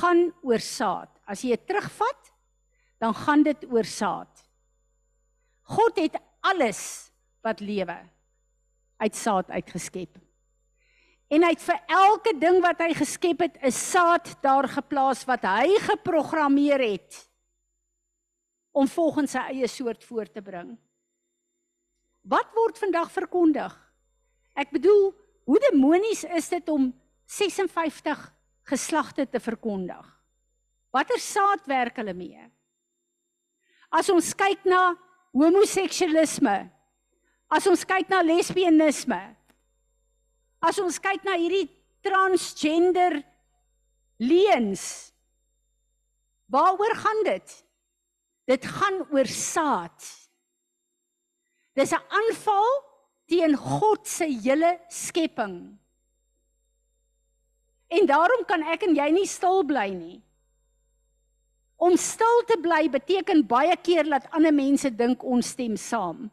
[0.00, 1.10] gaan oor saad.
[1.24, 2.30] As jy dit terugvat,
[3.00, 4.44] dan gaan dit oor saad.
[5.74, 7.10] God het alles
[7.44, 7.96] wat lewe
[9.00, 10.20] uit saad uitgeskep.
[11.32, 15.42] En hy het vir elke ding wat hy geskep het, 'n saad daar geplaas wat
[15.42, 17.28] hy geprogrammeer het
[18.72, 20.76] om volgens sy eie soort voor te bring.
[22.22, 23.72] Wat word vandag verkondig?
[24.54, 25.14] Ek bedoel,
[25.44, 26.90] hoe demonies is dit om
[27.28, 28.20] 56
[28.70, 30.04] geslagte te verkondig?
[30.94, 32.44] Watter saad werk hulle mee?
[33.94, 34.94] As ons kyk na
[35.34, 36.54] homoseksualisme,
[37.54, 39.20] as ons kyk na lesbienisme,
[40.64, 41.66] as ons kyk na hierdie
[42.04, 43.20] transgender
[44.22, 45.12] leuns,
[46.52, 47.54] waaroor gaan dit?
[48.48, 49.96] Dit gaan oor saad.
[51.74, 52.70] Dis 'n aanval
[53.30, 55.56] teen God se hele skepping.
[57.88, 60.20] En daarom kan ek en jy nie stil bly nie.
[61.76, 66.28] Om stil te bly beteken baie keer dat ander mense dink ons stem saam.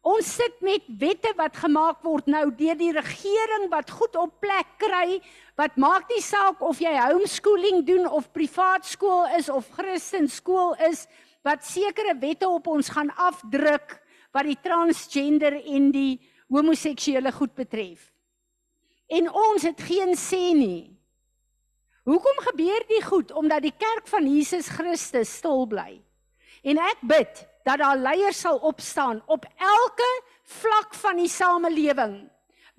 [0.00, 4.70] Ons sit met wette wat gemaak word nou deur die regering wat goed op plek
[4.80, 5.18] kry,
[5.60, 10.72] wat maak nie saak of jy homeschooling doen of privaat skool is of Christen skool
[10.88, 11.04] is,
[11.44, 13.99] wat sekere wette op ons gaan afdruk
[14.34, 18.10] wat die transgender en die homoseksuele goed betref.
[19.10, 20.90] En ons het geen sê nie.
[22.06, 26.00] Hoekom gebeur dit goed omdat die kerk van Jesus Christus stil bly?
[26.62, 30.10] En ek bid dat daar leiers sal opstaan op elke
[30.60, 32.16] vlak van die samelewing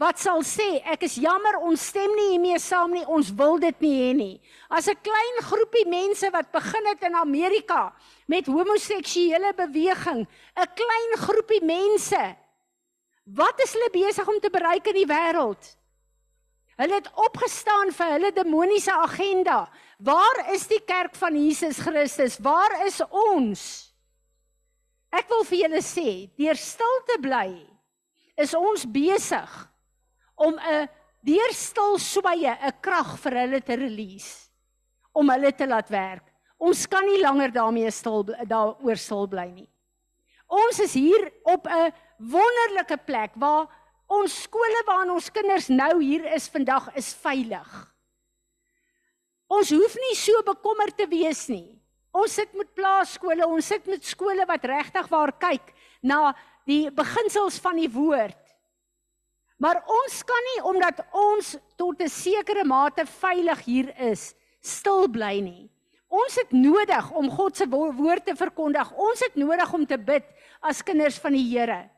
[0.01, 3.83] wat sal sê ek is jammer ons stem nie hiermee saam nie ons wil dit
[3.85, 4.41] nie hê nie.
[4.69, 7.93] As 'n klein groepie mense wat begin het in Amerika
[8.27, 10.25] met homoseksuele beweging
[10.57, 12.23] 'n klein groepie mense
[13.25, 15.77] wat is hulle besig om te bereik in die wêreld
[16.81, 19.69] hulle het opgestaan vir hulle demoniese agenda.
[19.99, 22.39] Waar is die kerk van Jesus Christus?
[22.39, 23.93] Waar is ons?
[25.13, 27.67] Ek wil vir julle sê deur stil te bly
[28.35, 29.70] is ons besig
[30.41, 30.89] om 'n
[31.21, 34.49] deur stil sweye 'n krag vir hulle te release
[35.13, 36.25] om hulle te laat werk.
[36.57, 39.69] Ons kan nie langer daarmee stil daaroor stil bly nie.
[40.47, 43.67] Ons is hier op 'n wonderlike plek waar
[44.07, 47.93] ons skole waar ons kinders nou hier is vandag is veilig.
[49.47, 51.79] Ons hoef nie so bekommerd te wees nie.
[52.11, 55.73] Ons sit met plaaskole, ons sit met skole wat regtig waar kyk
[56.03, 56.33] na
[56.67, 58.50] die beginsels van die woord.
[59.61, 65.39] Maar ons kan nie omdat ons tot 'n sekere mate veilig hier is, stil bly
[65.39, 65.69] nie.
[66.07, 68.91] Ons het nodig om God se woord te verkondig.
[68.91, 70.25] Ons het nodig om te bid
[70.59, 71.89] as kinders van die Here.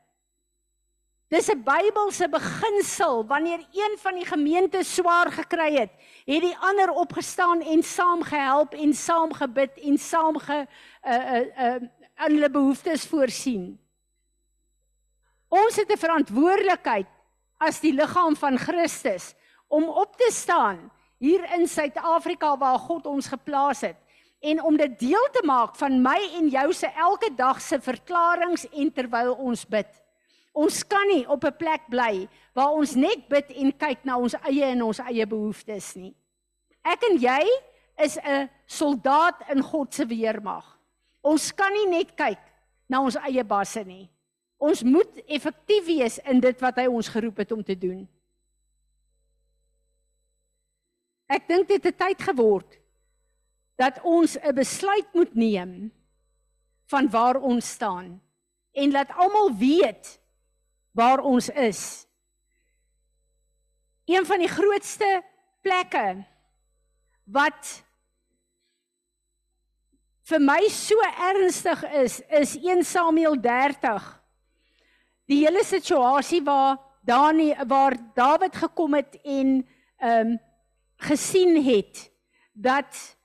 [1.28, 3.26] Dis 'n Bybelse beginsel.
[3.26, 5.90] Wanneer een van die gemeente swaar gekry het,
[6.26, 10.66] het die ander opgestaan en saam gehelp en saam gebid en saam ge
[11.02, 11.82] uh uh uh
[12.14, 13.80] aan hulle behoeftes voorsien.
[15.48, 17.06] Ons het 'n verantwoordelikheid
[17.58, 19.34] as die liggaam van Christus
[19.68, 23.98] om op te staan hier in Suid-Afrika waar God ons geplaas het
[24.44, 28.68] en om dit deel te maak van my en jou se elke dag se verklaringe
[28.72, 29.88] en terwyl ons bid.
[30.54, 34.34] Ons kan nie op 'n plek bly waar ons net bid en kyk na ons
[34.34, 36.14] eie en ons eie behoeftes nie.
[36.84, 37.42] Ek en jy
[37.98, 40.78] is 'n soldaat in God se weermag.
[41.22, 42.38] Ons kan nie net kyk
[42.88, 44.10] na ons eie basse nie.
[44.58, 48.04] Ons moet effektief wees in dit wat hy ons geroep het om te doen.
[51.26, 52.80] Ek dink dit het tyd geword
[53.80, 55.92] dat ons 'n besluit moet neem
[56.86, 58.20] van waar ons staan
[58.72, 60.20] en laat almal weet
[60.92, 62.06] waar ons is.
[64.04, 65.22] Een van die grootste
[65.60, 66.24] plekke
[67.24, 67.84] wat
[70.28, 74.23] vir my so ernstig is, is 1 Samuel 30.
[75.26, 80.38] Die hele situasie waar Dani waar Dawid gekom het en ehm um,
[80.96, 82.10] gesien het
[82.52, 83.16] dat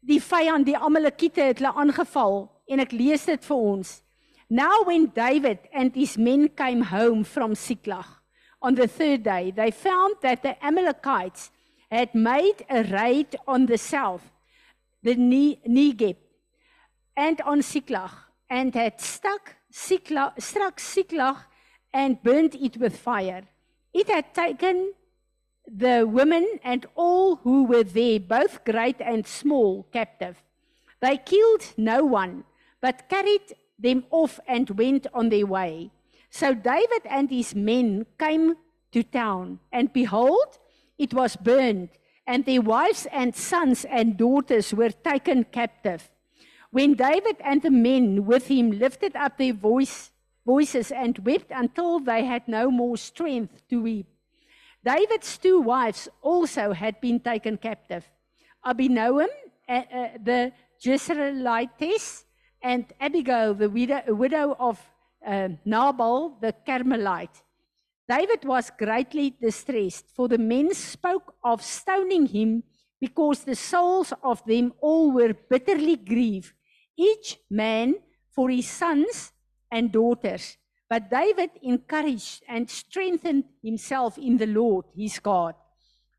[0.00, 4.02] die vyand die Amalekiete het hulle aangeval en ek lees dit vir ons.
[4.48, 8.06] Now when David and his men came home from Siklag
[8.60, 11.50] on the third day they found that the Amalekites
[11.90, 14.22] had made a raid on the south
[15.02, 16.16] the Negev
[17.16, 18.12] and on Siklag
[18.48, 21.36] and had stuck Siklag struck Siklag
[21.92, 23.42] and burnt it with fire.
[23.92, 24.94] It had taken
[25.66, 30.42] the women and all who were there, both great and small, captive.
[31.00, 32.44] They killed no one,
[32.80, 35.90] but carried them off and went on their way.
[36.30, 38.56] So David and his men came
[38.92, 40.58] to town, and behold,
[40.96, 41.90] it was burned,
[42.26, 46.10] and their wives and sons and daughters were taken captive.
[46.70, 50.10] When David and the men with him lifted up their voice,
[50.44, 54.06] voices and wept until they had no more strength to weep,
[54.84, 58.08] David's two wives also had been taken captive.
[58.64, 59.28] Abinoam,
[59.68, 62.24] uh, uh, the Jezreelitess,
[62.62, 64.80] and Abigail, the widow, widow of
[65.26, 67.42] uh, Nabal, the Carmelite.
[68.08, 72.62] David was greatly distressed, for the men spoke of stoning him
[73.00, 76.52] because the souls of them all were bitterly grieved,
[76.96, 77.94] each man
[78.30, 79.32] for his sons
[79.70, 80.56] and daughters.
[80.88, 85.54] But David encouraged and strengthened himself in the Lord, his God.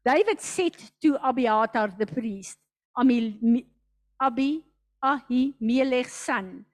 [0.05, 2.57] David said to Abiathar the priest,
[2.95, 4.65] Abi
[5.03, 6.65] Ahimelech's son,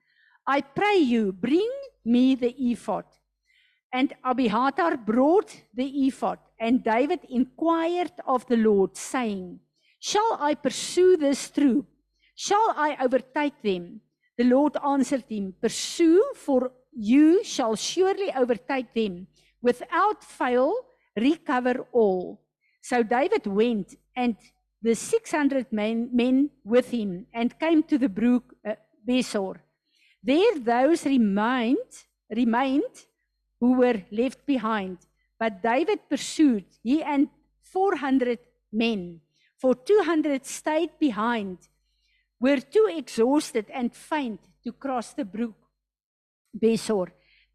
[0.46, 1.70] I pray you, bring
[2.04, 3.04] me the ephod.
[3.92, 9.60] And Abiathar brought the ephod, and David inquired of the Lord, saying,
[10.10, 11.86] Shall I pursue this troop?
[12.34, 14.02] Shall I overtake them?
[14.36, 19.28] The Lord answered him, Pursue, for you shall surely overtake them.
[19.62, 20.74] Without fail
[21.16, 22.42] recover all.
[22.82, 24.36] So david went and
[24.82, 28.74] the 600 men, men with him and came to the brook uh,
[29.08, 29.56] besor.
[30.22, 31.92] There those remained
[32.28, 32.96] remained
[33.58, 34.98] who were left behind.
[35.38, 37.30] But david pursued he and
[37.62, 38.38] 400
[38.70, 39.22] men
[39.64, 41.56] for 200 stayed behind
[42.38, 45.56] were too exhausted and faint to cross the brook
[46.54, 47.06] Besor.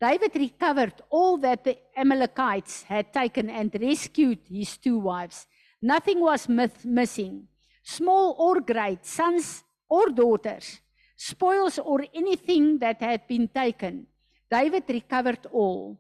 [0.02, 5.45] David recovered all that the Amalekites had taken and rescued his two wives.
[5.84, 6.50] Nothing was
[6.84, 7.48] missing,
[7.84, 10.80] small or great, sons or daughters,
[11.15, 14.08] spoils or anything that had been taken.
[14.50, 16.00] David recovered all.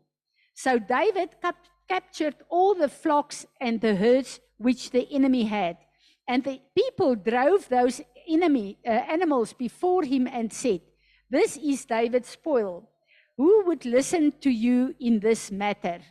[0.55, 5.77] So David cap- captured all the flocks and the herds which the enemy had.
[6.29, 10.81] And the people drove those enemy uh, animals before him and said,
[11.27, 12.87] This is David's spoil.
[13.35, 16.01] Who would listen to you in this matter?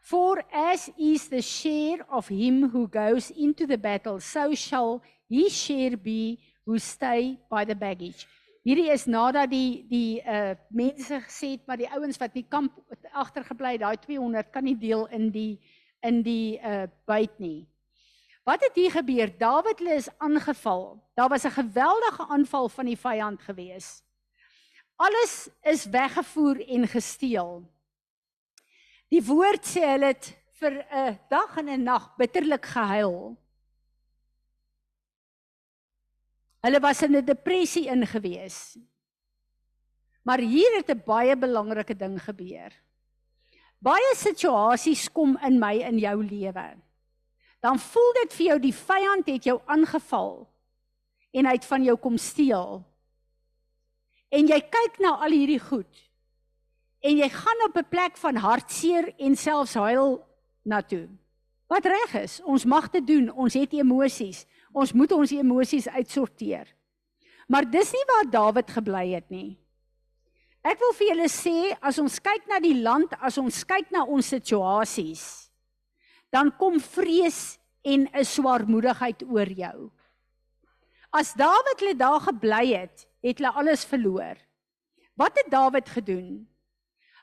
[0.00, 5.52] For as is the share of him who goes into the battle, so shall his
[5.54, 8.26] share be who stay by the baggage.
[8.66, 12.74] Hierdie is nadat die die uh mense gesê het maar die ouens wat nie kamp
[13.14, 15.60] agtergebly daai 200 kan nie deel in die
[16.02, 17.68] in die uh byt nie.
[18.48, 19.28] Wat het hier gebeur?
[19.38, 20.96] Dawid is aangeval.
[21.14, 24.04] Daar was 'n geweldige aanval van die vyand geweest.
[24.96, 27.68] Alles is weggevoer en gesteel.
[29.08, 33.36] Die woord sê hulle het vir 'n dag en 'n nag bitterlik gehuil.
[36.60, 38.78] Hulle was in 'n depressie ingewees.
[40.22, 42.72] Maar hier het 'n baie belangrike ding gebeur.
[43.78, 46.87] Baie situasies kom in my in jou lewe.
[47.60, 50.46] Dan voel dit vir jou die vyand het jou aangeval
[51.34, 52.84] en hy het van jou kom steel
[54.32, 56.04] en jy kyk na al hierdie goed
[57.04, 60.24] en jy gaan op 'n plek van hartseer en selfs huil
[60.64, 61.08] na toe.
[61.68, 63.30] Wat reg is, ons mag dit doen.
[63.30, 64.46] Ons het emosies.
[64.72, 66.66] Ons moet ons emosies uitsorteer.
[67.48, 69.58] Maar dis nie waar Dawid gebly het nie.
[70.64, 74.02] Ek wil vir julle sê as ons kyk na die land, as ons kyk na
[74.04, 75.47] ons situasies,
[76.30, 79.90] dan kom vrees en 'n swaarmoedigheid oor jou.
[81.10, 84.36] As Dawid hulle daar gebly het, het hulle alles verloor.
[85.14, 86.48] Wat het Dawid gedoen?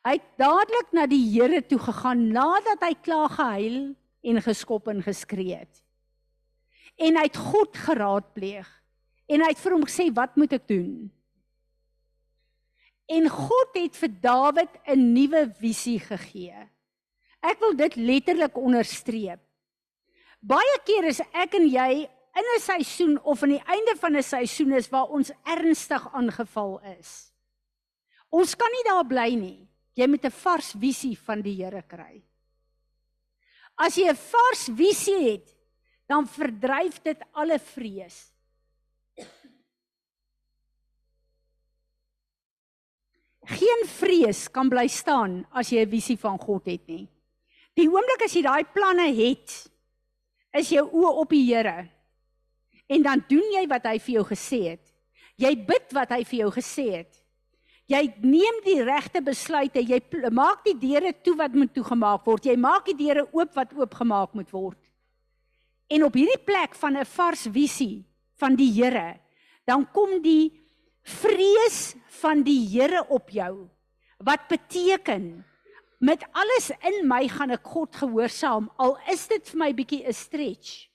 [0.05, 5.01] Hy het dadelik na die Here toe gegaan nadat hy klaar gehuil en geskop en
[5.01, 5.81] geskree het.
[6.97, 8.67] En hy het God geraadpleeg
[9.25, 11.09] en hy het vir hom gesê wat moet ek doen?
[13.09, 16.69] En God het vir Dawid 'n nuwe visie gegee.
[17.45, 19.41] Ek wil dit letterlik onderstreep.
[20.45, 24.23] Baie keer is ek en jy in 'n seisoen of aan die einde van 'n
[24.23, 27.31] seisoen is waar ons ernstig aangeval is.
[28.29, 29.67] Ons kan nie daar bly nie.
[29.95, 32.23] Jy moet 'n vars visie van die Here kry.
[33.77, 35.55] As jy 'n vars visie het,
[36.07, 38.31] dan verdryf dit alle vrees.
[43.45, 47.14] Geen vrees kan bly staan as jy 'n visie van God het nie.
[47.75, 49.55] Die oomblik as jy daai planne het,
[50.55, 51.89] is jou oë op die Here.
[52.87, 54.83] En dan doen jy wat hy vir jou gesê het.
[55.41, 57.21] Jy bid wat hy vir jou gesê het.
[57.91, 59.83] Jy neem die regte besluite.
[59.83, 59.99] Jy
[60.33, 62.47] maak die deure toe wat moet toegemaak word.
[62.47, 64.79] Jy maak die deure oop wat oopgemaak moet word.
[65.91, 68.05] En op hierdie plek van 'n vars visie
[68.39, 69.19] van die Here,
[69.65, 70.51] dan kom die
[71.03, 73.69] vrees van die Here op jou.
[74.17, 75.45] Wat beteken
[76.05, 80.13] met alles in my gaan ek God gehoorsaam al is dit vir my bietjie 'n
[80.13, 80.89] stretch.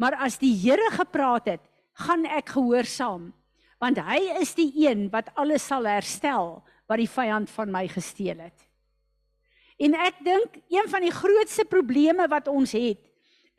[0.00, 3.32] Maar as die Here gepraat het, gaan ek gehoorsaam
[3.78, 8.38] want hy is die een wat alles sal herstel wat die vyand van my gesteel
[8.40, 8.58] het.
[9.76, 13.02] En ek dink een van die grootste probleme wat ons het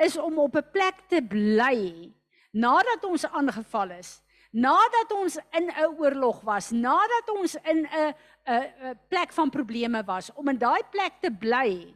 [0.02, 2.12] is om op 'n plek te bly
[2.52, 4.22] nadat ons aangeval is,
[4.52, 8.16] nadat ons in 'n oorlog was, nadat ons in 'n
[8.46, 11.94] 'n plek van probleme was, om in daai plek te bly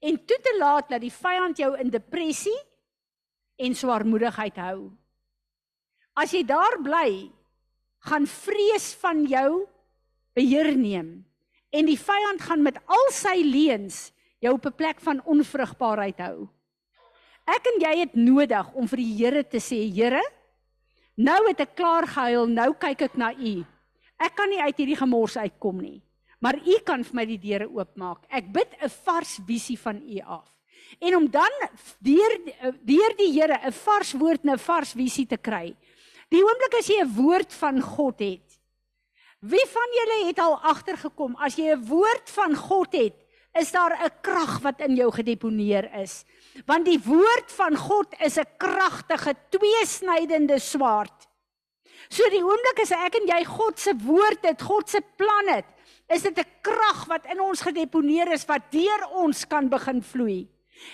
[0.00, 2.60] en toe te laat dat die vyand jou in depressie
[3.56, 4.90] en swaarmoedigheid hou.
[6.16, 7.30] As jy daar bly,
[8.08, 9.66] gaan vrees van jou
[10.36, 11.24] beheer neem
[11.70, 14.10] en die vyand gaan met al sy leuns
[14.40, 16.48] jou op 'n plek van onvrugbaarheid hou.
[17.46, 20.22] Ek en jy het nodig om vir die Here te sê, Here,
[21.16, 23.64] nou het ek klaar gehuil, nou kyk ek na U.
[24.20, 26.02] Ek kan nie uit hierdie gemors uitkom nie,
[26.40, 28.26] maar U kan vir my die deure oopmaak.
[28.28, 30.48] Ek bid 'n vars visie van U af.
[31.00, 31.50] En om dan
[32.00, 32.32] deur
[32.84, 35.76] deur die Here 'n vars woord en 'n vars visie te kry,
[36.30, 38.58] Die oomblik as jy 'n woord van God het.
[39.40, 43.16] Wie van julle het al agtergekom as jy 'n woord van God het,
[43.58, 46.24] is daar 'n krag wat in jou gedeponeer is.
[46.66, 51.26] Want die woord van God is 'n kragtige tweesnydende swaard.
[52.08, 55.66] So die oomblik as ek en jy God se woord het, God se plan het,
[56.08, 60.48] is dit 'n krag wat in ons gedeponeer is wat deur ons kan begin vloei.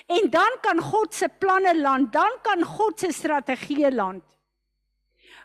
[0.06, 4.24] En dan kan God se planne land, dan kan God se strategie land.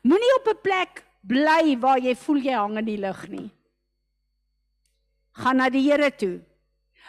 [0.03, 3.51] Moenie op 'n plek bly waar jy voel jy hang in die lug nie.
[5.31, 6.41] Gaan na die Here toe.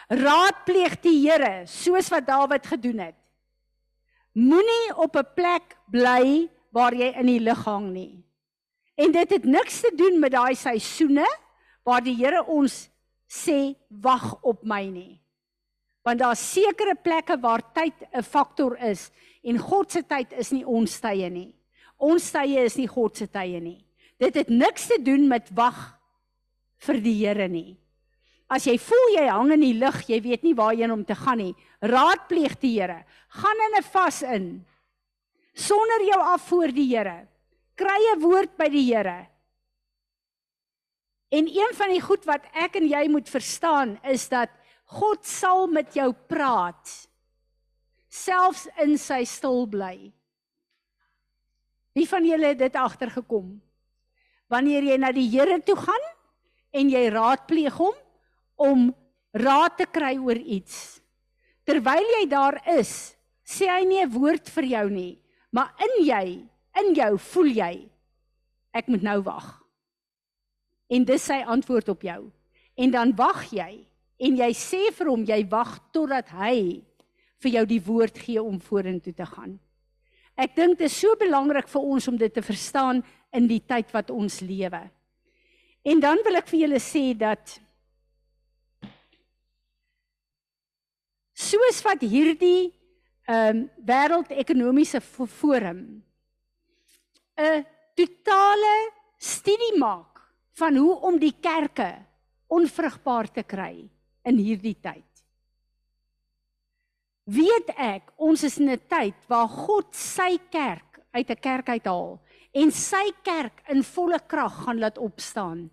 [0.09, 3.15] Raadpleeg die Here soos wat Dawid gedoen het.
[4.33, 8.23] Moenie op 'n plek bly waar jy in die lug hang nie.
[8.95, 11.25] En dit het niks te doen met daai seisoene
[11.83, 12.87] waar die Here ons
[13.27, 15.19] sê wag op my nie.
[16.03, 19.11] Want daar's sekere plekke waar tyd 'n faktor is
[19.43, 21.55] en God se tyd is nie ons tye nie.
[21.97, 23.85] Ons tye is nie God se tye nie.
[24.19, 25.99] Dit het niks te doen met wag
[26.77, 27.77] vir die Here nie.
[28.49, 31.37] As jy voel jy hang in die lug, jy weet nie waarheen om te gaan
[31.37, 33.05] nie, raadpleeg die Here.
[33.29, 34.65] Gaan in 'n vas in.
[35.53, 37.27] Sonder jou af voor die Here.
[37.75, 39.29] Kry 'n woord by die Here.
[41.31, 44.49] En een van die goed wat ek en jy moet verstaan is dat
[44.85, 47.09] God sal met jou praat
[48.13, 50.13] selfs in sy stil bly.
[51.97, 53.55] Wie van julle het dit agtergekom?
[54.53, 56.05] Wanneer jy na die Here toe gaan
[56.73, 57.97] en jy raadpleeg hom
[58.61, 58.91] om
[59.33, 61.01] raad te kry oor iets.
[61.65, 65.19] Terwyl jy daar is, sê hy nie 'n woord vir jou nie,
[65.51, 66.45] maar in jy,
[66.81, 67.73] in jou voel jy
[68.73, 69.49] ek moet nou wag.
[70.89, 72.21] En dis sy antwoord op jou.
[72.77, 73.83] En dan wag jy
[74.23, 76.81] en jy sê vir hom jy wag totdat hy
[77.43, 79.57] vir jou die woord gee om vorentoe te gaan.
[80.33, 83.03] Ek dink dit is so belangrik vir ons om dit te verstaan
[83.33, 84.81] in die tyd wat ons lewe.
[85.83, 87.57] En dan wil ek vir julle sê dat
[91.33, 92.71] soos wat hierdie
[93.23, 96.03] ehm um, wêreldekonomiese forum
[97.37, 97.65] 'n
[97.95, 100.21] totale studie maak
[100.59, 102.05] van hoe om die kerke
[102.47, 103.89] onvrugbaar te kry
[104.23, 105.09] in hierdie tyd.
[107.23, 112.19] Weet ek, ons is in 'n tyd waar God sy kerk uit 'n kerk uithaal
[112.53, 115.69] en sy kerk in volle krag gaan laat opstaan.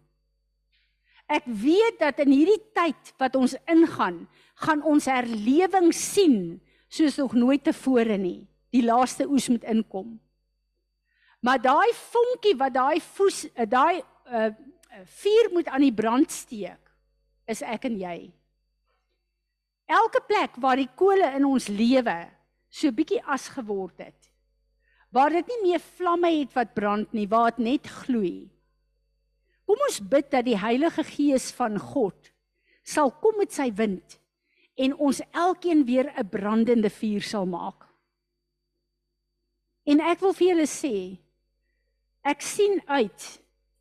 [1.29, 7.35] Ek weet dat in hierdie tyd wat ons ingaan, gaan ons herlewing sien soos nog
[7.35, 8.47] nooit tevore nie.
[8.71, 10.19] Die laaste oes moet inkom.
[11.41, 14.51] Maar daai vonkie wat daai voes eh, daai uh,
[15.23, 16.93] vuur moet aan die brand steek
[17.51, 18.19] is ek en jy.
[19.91, 22.19] Elke plek waar die kole in ons lewe
[22.71, 24.29] so bietjie as geword het.
[25.11, 28.47] Waar dit nie meer vlamme het wat brand nie, waar dit net gloei.
[29.67, 32.31] Kom ons bid dat die Heilige Gees van God
[32.87, 34.19] sal kom met sy wind
[34.81, 37.87] en ons elkeen weer 'n brandende vuur sal maak.
[39.85, 41.19] En ek wil vir julle sê,
[42.27, 43.27] Ek sien uit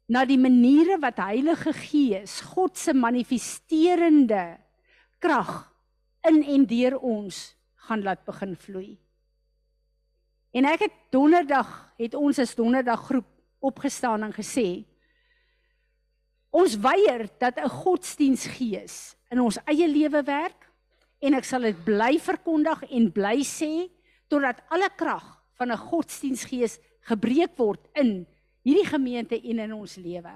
[0.10, 4.58] na die maniere wat Heilige Gees, God se manifesterende
[5.20, 5.68] krag
[6.28, 7.42] in en deur ons
[7.88, 8.98] gaan laat begin vloei.
[10.56, 11.70] En ek het donderdag
[12.00, 13.28] het ons as donderdag groep
[13.60, 14.86] opgestaan en gesê
[16.50, 20.72] ons weier dat 'n godsdiensgees in ons eie lewe werk
[21.22, 23.92] en ek sal dit bly verkondig en bly sê
[24.28, 28.26] totdat alle krag van 'n godsdiensgees gebreek word in
[28.68, 30.34] hierdie gemeente en in ons lewe.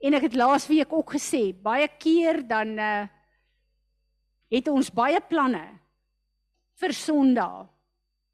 [0.00, 3.08] En ek het laasweek ook gesê, baie keer dan uh
[4.50, 5.62] het ons baie planne
[6.80, 7.68] vir Sondag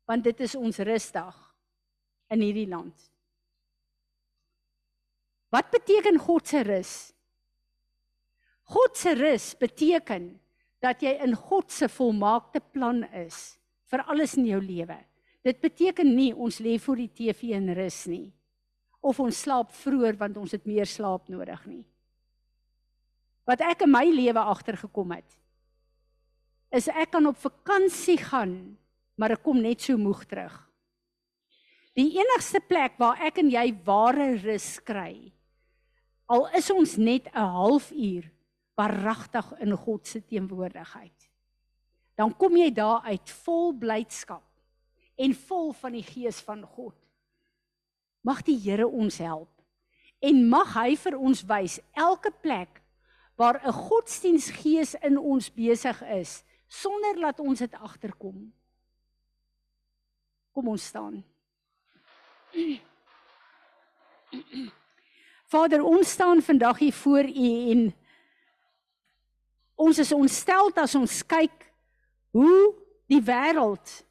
[0.09, 1.37] want dit is ons rusdag
[2.33, 2.95] in hierdie land.
[5.53, 6.95] Wat beteken God se rus?
[8.73, 10.31] God se rus beteken
[10.83, 13.59] dat jy in God se volmaakte plan is
[13.91, 14.97] vir alles in jou lewe.
[15.47, 18.27] Dit beteken nie ons lê voor die TV en rus nie
[19.07, 21.85] of ons slaap vroeër want ons het meer slaap nodig nie.
[23.47, 25.37] Wat ek in my lewe agtergekom het
[26.75, 28.75] is ek kan op vakansie gaan,
[29.15, 30.57] maar ek kom net so moeg terug.
[31.95, 35.31] Die enigste plek waar ek en jy ware rus kry
[36.27, 38.27] al is ons net 'n halfuur
[38.75, 41.31] waaragtig in God se teenwoordigheid.
[42.17, 44.46] Dan kom jy daar uit vol blydskap
[45.17, 46.95] en vol van die gees van God.
[48.27, 49.51] Mag die Here ons help
[50.25, 52.81] en mag hy vir ons wys elke plek
[53.37, 58.53] waar 'n godsdiensgees in ons besig is sonder laat ons dit agterkom.
[60.53, 61.25] Kom ons staan.
[65.47, 67.95] Vader, ons staan vandag hier voor U en
[69.75, 71.73] ons is ontstel as ons kyk
[72.31, 72.75] hoe
[73.07, 74.06] die wêreld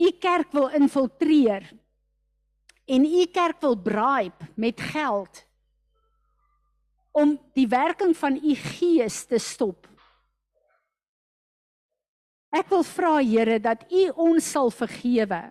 [0.00, 1.68] u kerk wil infiltreer
[2.88, 5.44] en u kerk wil bribe met geld
[7.12, 9.86] om die werking van u gees te stop.
[12.50, 15.42] Ek wil vra Here dat u ons sal vergewe,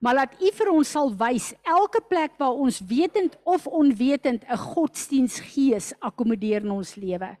[0.00, 4.56] maar dat u vir ons sal wys elke plek waar ons wetend of onwetend 'n
[4.56, 7.36] godsdiensgees akkommodeer in ons lewe.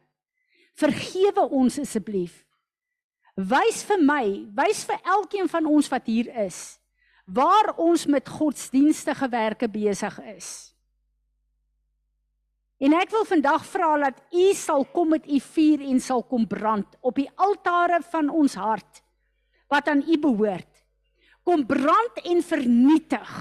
[0.74, 2.47] Vergewe ons asseblief.
[3.38, 6.78] Wys vir my, wys vir elkeen van ons wat hier is,
[7.24, 10.48] waar ons met godsdienstige werke besig is.
[12.82, 16.46] En ek wil vandag vra dat U sal kom met U vuur en sal kom
[16.50, 19.02] brand op die altare van ons hart
[19.70, 20.84] wat aan U behoort.
[21.46, 23.32] Kom brand en vernietig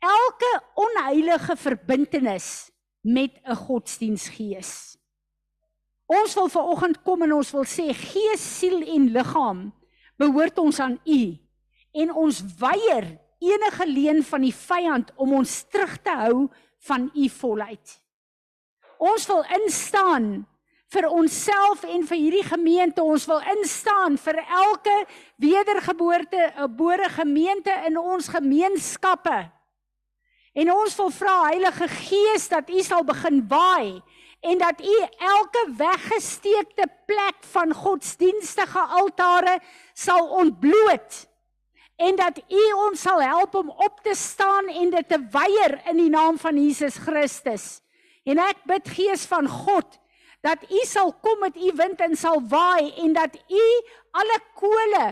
[0.00, 4.99] elke onheilige verbintenis met 'n godsdiensgees.
[6.10, 9.68] Ons wil ver oggend kom en ons wil sê gees, siel en liggaam
[10.20, 11.20] behoort ons aan U
[12.02, 13.06] en ons weier
[13.40, 16.48] enige leen van die vyand om ons terug te hou
[16.88, 17.94] van U volheid.
[19.00, 20.28] Ons wil instaan
[20.90, 23.02] vir onsself en vir hierdie gemeente.
[23.02, 24.96] Ons wil instaan vir elke
[25.38, 29.50] wedergeboorte, 'n bore gemeente in ons gemeenskappe.
[30.52, 34.02] En ons wil vra Heilige Gees dat U sal begin waai
[34.40, 39.60] en dat u elke weggesteekte plek van godsdienstige altare
[39.92, 41.26] sal ontbloot
[42.00, 45.96] en dat u ons sal help om op te staan en dit te weier in
[46.00, 47.80] die naam van Jesus Christus.
[48.24, 49.98] En ek bid Gees van God
[50.40, 53.66] dat u sal kom met u wind en sal waai en dat u
[54.16, 55.08] alle kole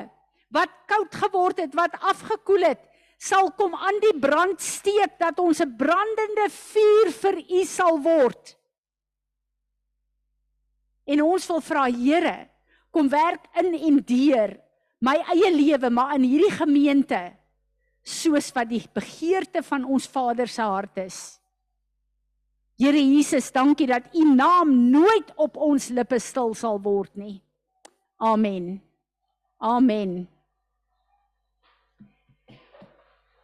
[0.48, 2.80] wat koud geword het, wat afgekoel het,
[3.20, 8.57] sal kom aan die brand steek dat ons 'n brandende vuur vir u sal word.
[11.08, 12.36] En ons wil vra Here,
[12.92, 14.56] kom werk in en deur
[15.04, 17.20] my eie lewe, maar in hierdie gemeente
[18.02, 21.18] soos wat die begeerte van ons Vader se hart is.
[22.78, 27.38] Here Jesus, dankie dat U naam nooit op ons lippe stil sal word nie.
[28.18, 28.78] Amen.
[29.58, 30.28] Amen.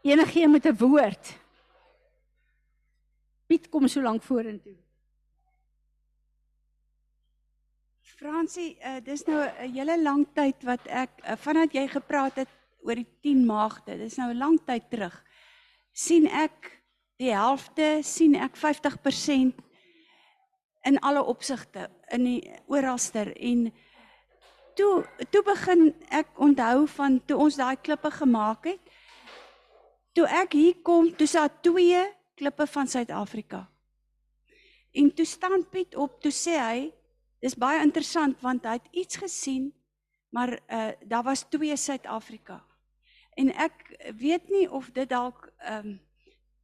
[0.03, 1.35] Enigeen met 'n woord.
[3.47, 4.84] Piet kom so lank vorentoe.
[8.15, 12.51] Fransie, uh, dis nou 'n hele lang tyd wat ek uh, vandat jy gepraat het
[12.87, 13.97] oor die 10 maagde.
[13.99, 15.23] Dis nou 'n lang tyd terug.
[15.93, 16.83] sien ek
[17.19, 19.55] die helfte, sien ek 50%
[20.83, 23.73] in alle opsigte in die oralster en
[24.75, 28.83] toe toe begin ek onthou van toe ons daai klippe gemaak het.
[30.15, 32.03] Toe ek hier kom, toe sa twee
[32.35, 33.69] klippe van Suid-Afrika.
[34.93, 36.93] En toe staan Piet op, toe sê hy,
[37.45, 39.73] dis baie interessant want hy het iets gesien,
[40.33, 42.63] maar uh daar was twee Suid-Afrika.
[43.37, 46.01] En ek weet nie of dit dalk ehm um,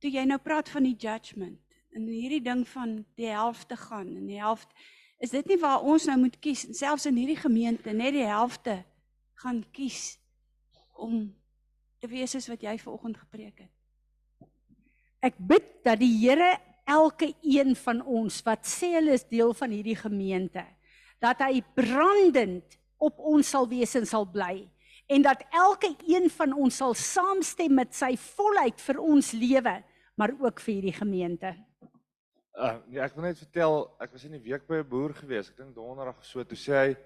[0.00, 1.60] toe jy nou praat van die judgment
[1.92, 4.72] en hierdie ding van die helfte gaan en die helfte
[5.20, 8.24] is dit nie waar ons nou moet kies en selfs in hierdie gemeente net die
[8.24, 8.78] helfte
[9.42, 10.16] gaan kies
[10.96, 11.26] om
[12.00, 14.48] te wees soos wat jy vanoggend gepreek het.
[15.20, 16.54] Ek bid dat die Here
[16.84, 20.64] elke een van ons wat sê hulle is deel van hierdie gemeente,
[21.20, 24.68] dat hy brandend op ons sal wees en sal bly
[25.10, 29.72] en dat elke een van ons sal saamstem met sy volheid vir ons lewe,
[30.14, 31.50] maar ook vir hierdie gemeente.
[32.54, 35.50] Uh, nee, ek wil net vertel, ek was in die week by 'n boer gewees.
[35.50, 36.96] Ek dink donderdag so, toe sê hy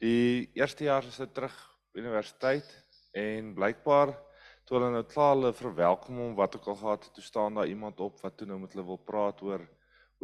[0.00, 1.54] die eerste jaar is hy terug
[1.94, 2.68] universiteit
[3.12, 4.14] en blykbaar
[4.72, 7.68] toe hulle nou klaar hulle verwelkom hom wat ook al gehad het, toe staan daar
[7.68, 9.66] iemand op wat toe nou met hulle wil praat oor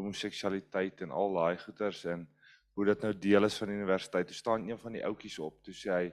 [0.01, 2.25] homoseksualiteit en al daai goeters en
[2.73, 4.27] hoe dit nou deel is van die universiteit.
[4.31, 6.07] Toe staan een van die ouetjies op, toe sê hy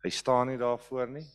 [0.00, 1.26] Hy staan nie daarvoor nie.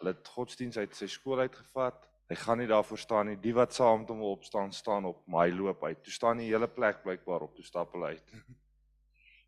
[0.00, 2.02] Hulle het godsdiens uit sy skool uitgevat.
[2.28, 3.38] Hy gaan nie daarvoor staan nie.
[3.40, 6.02] Die wat saam met hom wil opstaan, staan op, maar hy loop uit.
[6.04, 8.34] Toe staan die hele plek blykbaar op, toe stap hulle uit.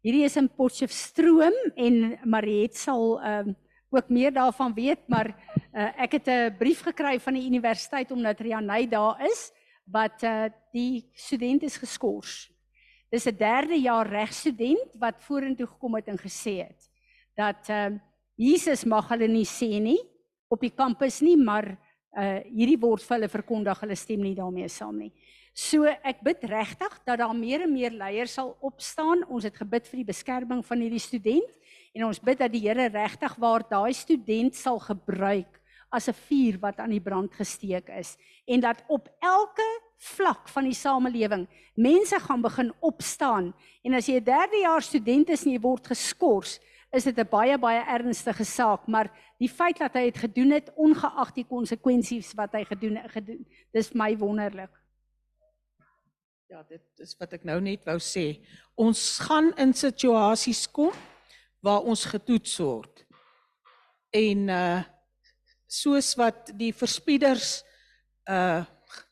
[0.05, 3.61] Hierdie is in Potchefstroom en Mariet sal ehm um,
[3.97, 5.29] ook meer daarvan weet, maar
[5.73, 9.53] uh, ek het 'n brief gekry van die universiteit omdat Rianey daar is
[9.85, 12.51] wat uh, die student is geskort.
[13.11, 16.91] Dis 'n derde jaar regstudent wat vorentoe gekom het en gesê het
[17.35, 17.99] dat ehm uh,
[18.37, 20.01] Jesus mag hulle nie sê nie
[20.51, 21.77] op die kampus nie, maar
[22.15, 25.13] uh hierdie word vir hulle verkondig, hulle stem nie daarmee saam nie.
[25.55, 29.23] So ek bid regtig dat daar meer en meer leiers sal opstaan.
[29.31, 31.51] Ons het gebid vir die beskerming van hierdie student
[31.95, 36.59] en ons bid dat die Here regtig waar daai student sal gebruik as 'n vuur
[36.61, 38.17] wat aan die brand gesteek is
[38.47, 44.21] en dat op elke vlak van die samelewing mense gaan begin opstaan en as jy
[44.21, 46.61] 'n derde jaar student is en jy word geskort
[46.95, 50.71] is dit 'n baie baie ernstige saak, maar die feit dat hy dit gedoen het
[50.75, 54.71] ongeag die konsekwensies wat hy gedoen gedoen, dis my wonderlik.
[56.49, 58.39] Ja, dit is wat ek nou net wou sê.
[58.75, 60.93] Ons gaan in situasies kom
[61.65, 63.07] waar ons getoets word.
[64.13, 64.83] En uh
[65.75, 67.65] soos wat die verspieders
[68.31, 68.63] uh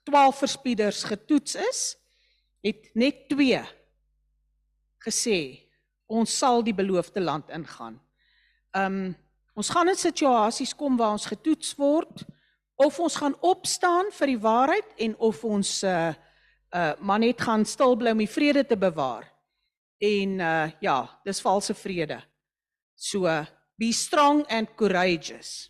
[0.06, 1.80] 12 verspieders getoets is,
[2.62, 3.62] het net 2
[5.02, 5.38] gesê
[6.06, 7.96] ons sal die beloofde land ingaan.
[8.76, 9.14] Um
[9.56, 12.22] ons gaan in situasies kom waar ons getoets word
[12.80, 16.12] of ons gaan opstaan vir die waarheid en of ons uh
[16.72, 19.24] uh maar net gaan stil bly om die vrede te bewaar.
[19.98, 22.20] En uh ja, dis valse vrede.
[23.04, 23.26] So
[23.76, 25.68] be strong and courageous.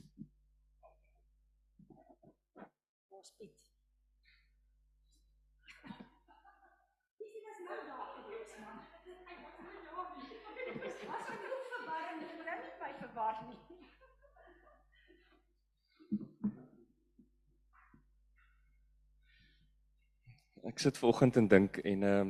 [20.63, 22.29] Ek sit vanoggend en dink en ehm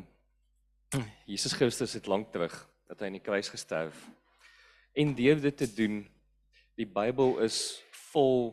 [0.94, 2.54] uh, Jesus Christus het lank terug
[2.86, 4.06] dat hy aan die kruis gesterf.
[4.92, 6.02] En deur dit te doen,
[6.76, 7.82] die Bybel is
[8.12, 8.52] vol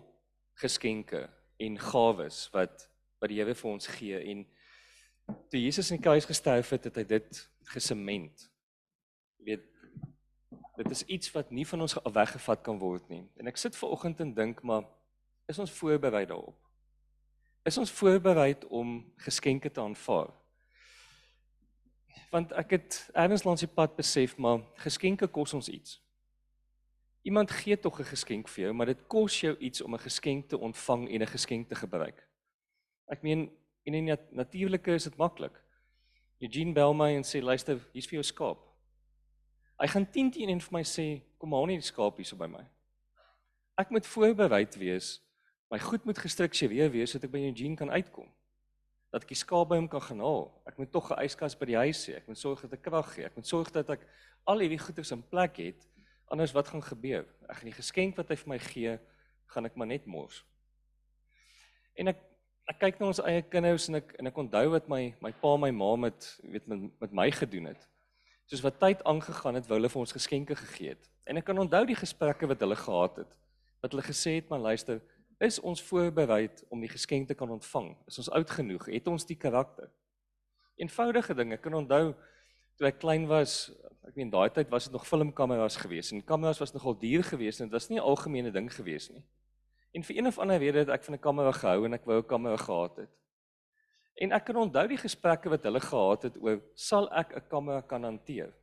[0.59, 1.27] geskenke
[1.59, 2.85] en gawes wat
[3.19, 4.45] wat die Here vir ons gee en
[5.51, 7.41] toe Jesus aan die kruis gesterf het, het hy dit
[7.73, 8.45] gesement.
[9.39, 9.67] Jy weet
[10.79, 13.25] dit is iets wat nie van ons weggevat kan word nie.
[13.35, 14.87] En ek sit vanoggend en dink maar
[15.51, 16.55] is ons voorberei daarop?
[17.69, 20.31] is ons voorberei om geskenke te aanvaar.
[22.29, 25.99] Want ek het ergens langs die pad besef maar geskenke kos ons iets.
[27.21, 30.49] Iemand gee tog 'n geskenk vir jou, maar dit kos jou iets om 'n geskenk
[30.49, 32.27] te ontvang en 'n geskenk te gebruik.
[33.07, 33.51] Ek meen
[33.83, 35.63] in 'n natuurlike is dit maklik.
[36.39, 38.59] Eugene bel my en sê luister, hier's vir jou skaap.
[39.79, 42.35] Hy gaan 10 teen en vir my sê, "Kom haal net die skaap hier so
[42.35, 42.65] by my."
[43.77, 45.21] Ek moet voorbereid wees.
[45.71, 48.27] My goed moet gestruktureer wees sodat ek by Eugene kan uitkom.
[49.11, 50.61] Dat ek die skaap by hom kan gaan haal.
[50.65, 52.17] Ek moet tog 'n yskas by die huis hê.
[52.17, 53.25] Ek moet sorg dat ek krag gee.
[53.25, 54.07] Ek moet sorg dat ek
[54.45, 55.87] al hierdie goeders in plek het.
[56.29, 57.25] Anders wat gaan gebeur?
[57.49, 58.97] Ek gaan die geskenk wat hy vir my gee,
[59.49, 60.43] gaan ek maar net mors.
[61.97, 62.25] En ek
[62.69, 65.55] ek kyk na ons eie kinders en ek en ek onthou wat my my pa
[65.57, 67.87] my ma met weet met, met my gedoen het.
[68.45, 71.09] Soos wat tyd aangegaan het, wou hulle vir ons geskenke gegee het.
[71.25, 73.33] En ek kan onthou die gesprekke wat hulle gehad het.
[73.81, 75.01] Wat hulle gesê het, "Maar luister,
[75.39, 77.95] is ons voorbereid om die geskenk te kan ontvang?
[78.07, 78.85] Is ons oud genoeg?
[78.85, 79.89] Het ons die karakter?"
[80.77, 81.53] Eenvoudige dinge.
[81.53, 82.15] Ek kan onthou
[82.77, 83.71] toe ek klein was,
[84.19, 87.69] meen daai tyd was dit nog filmkameras gewees en kameras was nogal duur gewees en
[87.69, 89.23] dit was nie 'n algemene ding gewees nie.
[89.93, 92.19] En vir een of ander rede het ek van 'n kamera gehou en ek wou
[92.19, 93.09] 'n kamera gehad het.
[94.19, 97.81] En ek kan onthou die gesprekke wat hulle gehad het oor sal ek 'n kamera
[97.81, 98.53] kan hanteer?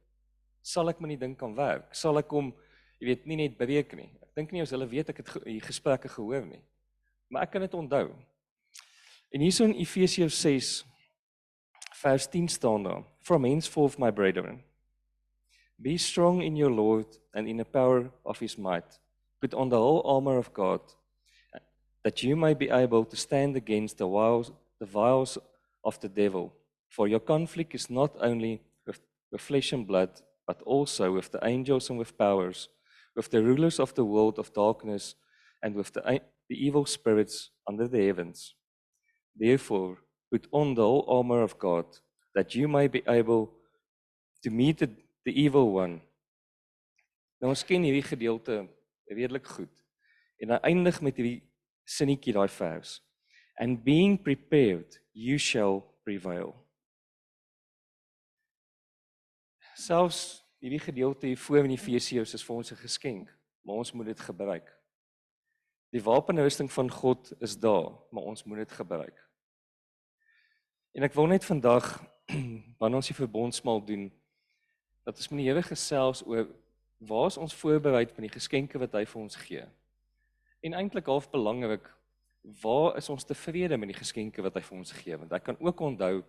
[0.62, 1.94] Sal ek met die ding kan werk?
[1.94, 2.54] Sal ek hom,
[3.00, 4.10] jy weet, nie net breek nie.
[4.22, 6.62] Ek dink nie ons hulle weet ek het die gesprekke gehoor nie.
[7.28, 8.14] Maar ek kan dit onthou.
[9.32, 10.84] En hierso in Efesiërs 6
[11.94, 14.62] vers 10 staan daar: From henceforth my brethren,
[15.80, 18.98] be strong in your Lord and in the power of his might.
[19.40, 20.80] Put on the whole armor of God
[22.02, 25.38] that you may be able to stand against the wiles the wiles
[25.84, 26.52] of the devil.
[26.88, 29.00] For your conflict is not only with,
[29.32, 30.10] with flesh and blood,
[30.46, 32.68] but also with the angels and with powers,
[33.14, 35.14] with the rulers of the world of darkness,
[35.62, 38.54] and with the, the evil spirits under the heavens.
[39.34, 39.98] Therefore,
[40.30, 41.86] put on the whole armor of God,
[42.34, 43.50] that you may be able
[44.42, 44.90] to meet the,
[45.26, 45.98] the evil one.
[47.42, 48.62] Nou ons ken hierdie gedeelte
[49.10, 49.82] redelik goed.
[50.40, 51.40] En hy eindig met hierdie
[51.86, 53.00] sinnetjie daai vers.
[53.58, 56.54] And being prepared, you shall prevail.
[59.76, 63.28] Selfs hierdie gedeelte hier voor in Efesiërs is vir ons 'n geskenk,
[63.62, 64.68] maar ons moet dit gebruik.
[65.92, 69.16] Die wapenrusting van God is daar, maar ons moet dit gebruik.
[70.92, 71.84] En ek wil net vandag
[72.78, 74.12] wanneer ons die verbondsmaal doen,
[75.06, 76.48] dat ons met die Here gesels oor
[77.06, 79.66] waar is ons voorbereid met die geskenke wat hy vir ons gee.
[80.66, 81.84] En eintlik half belangrik,
[82.62, 85.18] waar is ons tevrede met die geskenke wat hy vir ons gee?
[85.20, 86.24] Want ek kan ook onthou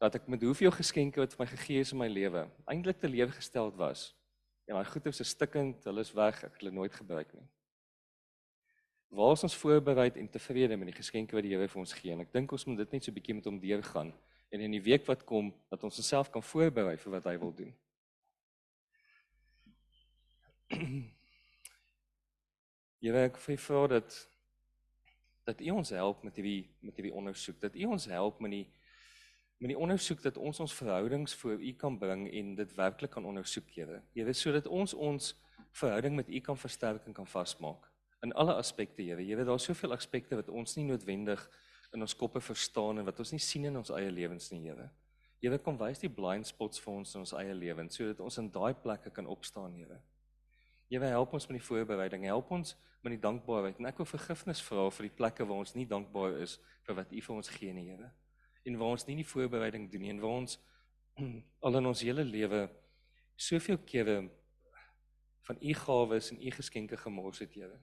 [0.00, 3.10] dat ek met hoeveel geskenke wat vir my gegee is in my lewe, eintlik te
[3.10, 4.12] lewe gestel was.
[4.68, 7.44] En daai goeders is stikkend, hulle is weg, ek het hulle nooit gebruik nie.
[9.18, 12.12] Waar is ons voorbereid en tevrede met die geskenke wat die Here vir ons gee?
[12.14, 14.12] En ek dink ons moet dit net so 'n bietjie met hom deurgaan
[14.52, 17.52] en in die week wat kom dat ons onsself kan voorberei vir wat hy wil
[17.52, 17.74] doen.
[23.02, 24.28] Here ek vra dat
[25.48, 28.66] dat U ons help met hierdie met hierdie ondersoek, dat U ons help met die
[29.58, 33.24] met die ondersoek dat ons ons verhoudings voor U kan bring en dit werklik kan
[33.24, 34.02] ondersoek, Here.
[34.14, 35.32] Here, sodat ons ons
[35.80, 37.88] verhouding met U kan versterk en kan vasmaak
[38.22, 39.22] in alle aspekte, Here.
[39.22, 41.42] Here, daar's soveel aspekte wat ons nie noodwendig
[41.96, 44.90] in ons koppe verstaan en wat ons nie sien in ons eie lewens nie, Here.
[45.40, 48.52] Here, kom wys die blind spots vir ons in ons eie lewens sodat ons in
[48.52, 49.98] daai plekke kan opstaan, Here.
[50.88, 52.74] Here help ons met die voorbereiding, help ons
[53.04, 53.76] met die dankbaarheid.
[53.78, 57.12] En ek wil vergifnis vra vir die plekke waar ons nie dankbaar is vir wat
[57.12, 58.10] U vir ons gee Here.
[58.64, 60.58] En waar ons nie die voorbereiding doen nie en waar ons
[61.66, 62.66] al in ons hele lewe
[63.36, 64.18] soveel kere
[65.48, 67.78] van U gawes en U geskenke gemors het, Here.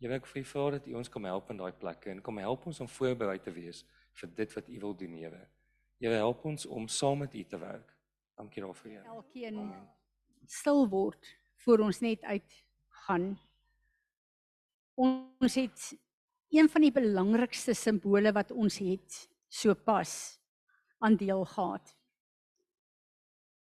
[0.00, 2.80] Here, ek vra dat U ons kom help in daai plekke en kom help ons
[2.80, 3.84] om voorberei te wees
[4.20, 5.44] vir dit wat U wil doen, Here.
[6.00, 7.94] Here, help ons om saam met U te werk.
[8.36, 9.04] Dankie daarvoor, Here.
[9.20, 9.60] Elkeen
[10.48, 11.24] stil word
[11.64, 13.34] voor ons net uitgaan.
[14.94, 15.90] Ons het
[16.54, 20.38] een van die belangrikste simbole wat ons het sopas
[21.02, 21.96] aan deel gehad.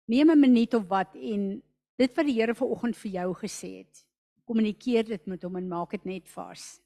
[0.09, 1.63] Neem 'n minuut of wat en
[1.95, 4.05] dit wat die Here vanoggend vir jou gesê het,
[4.45, 6.81] kommunikeer dit met hom en maak dit net vas.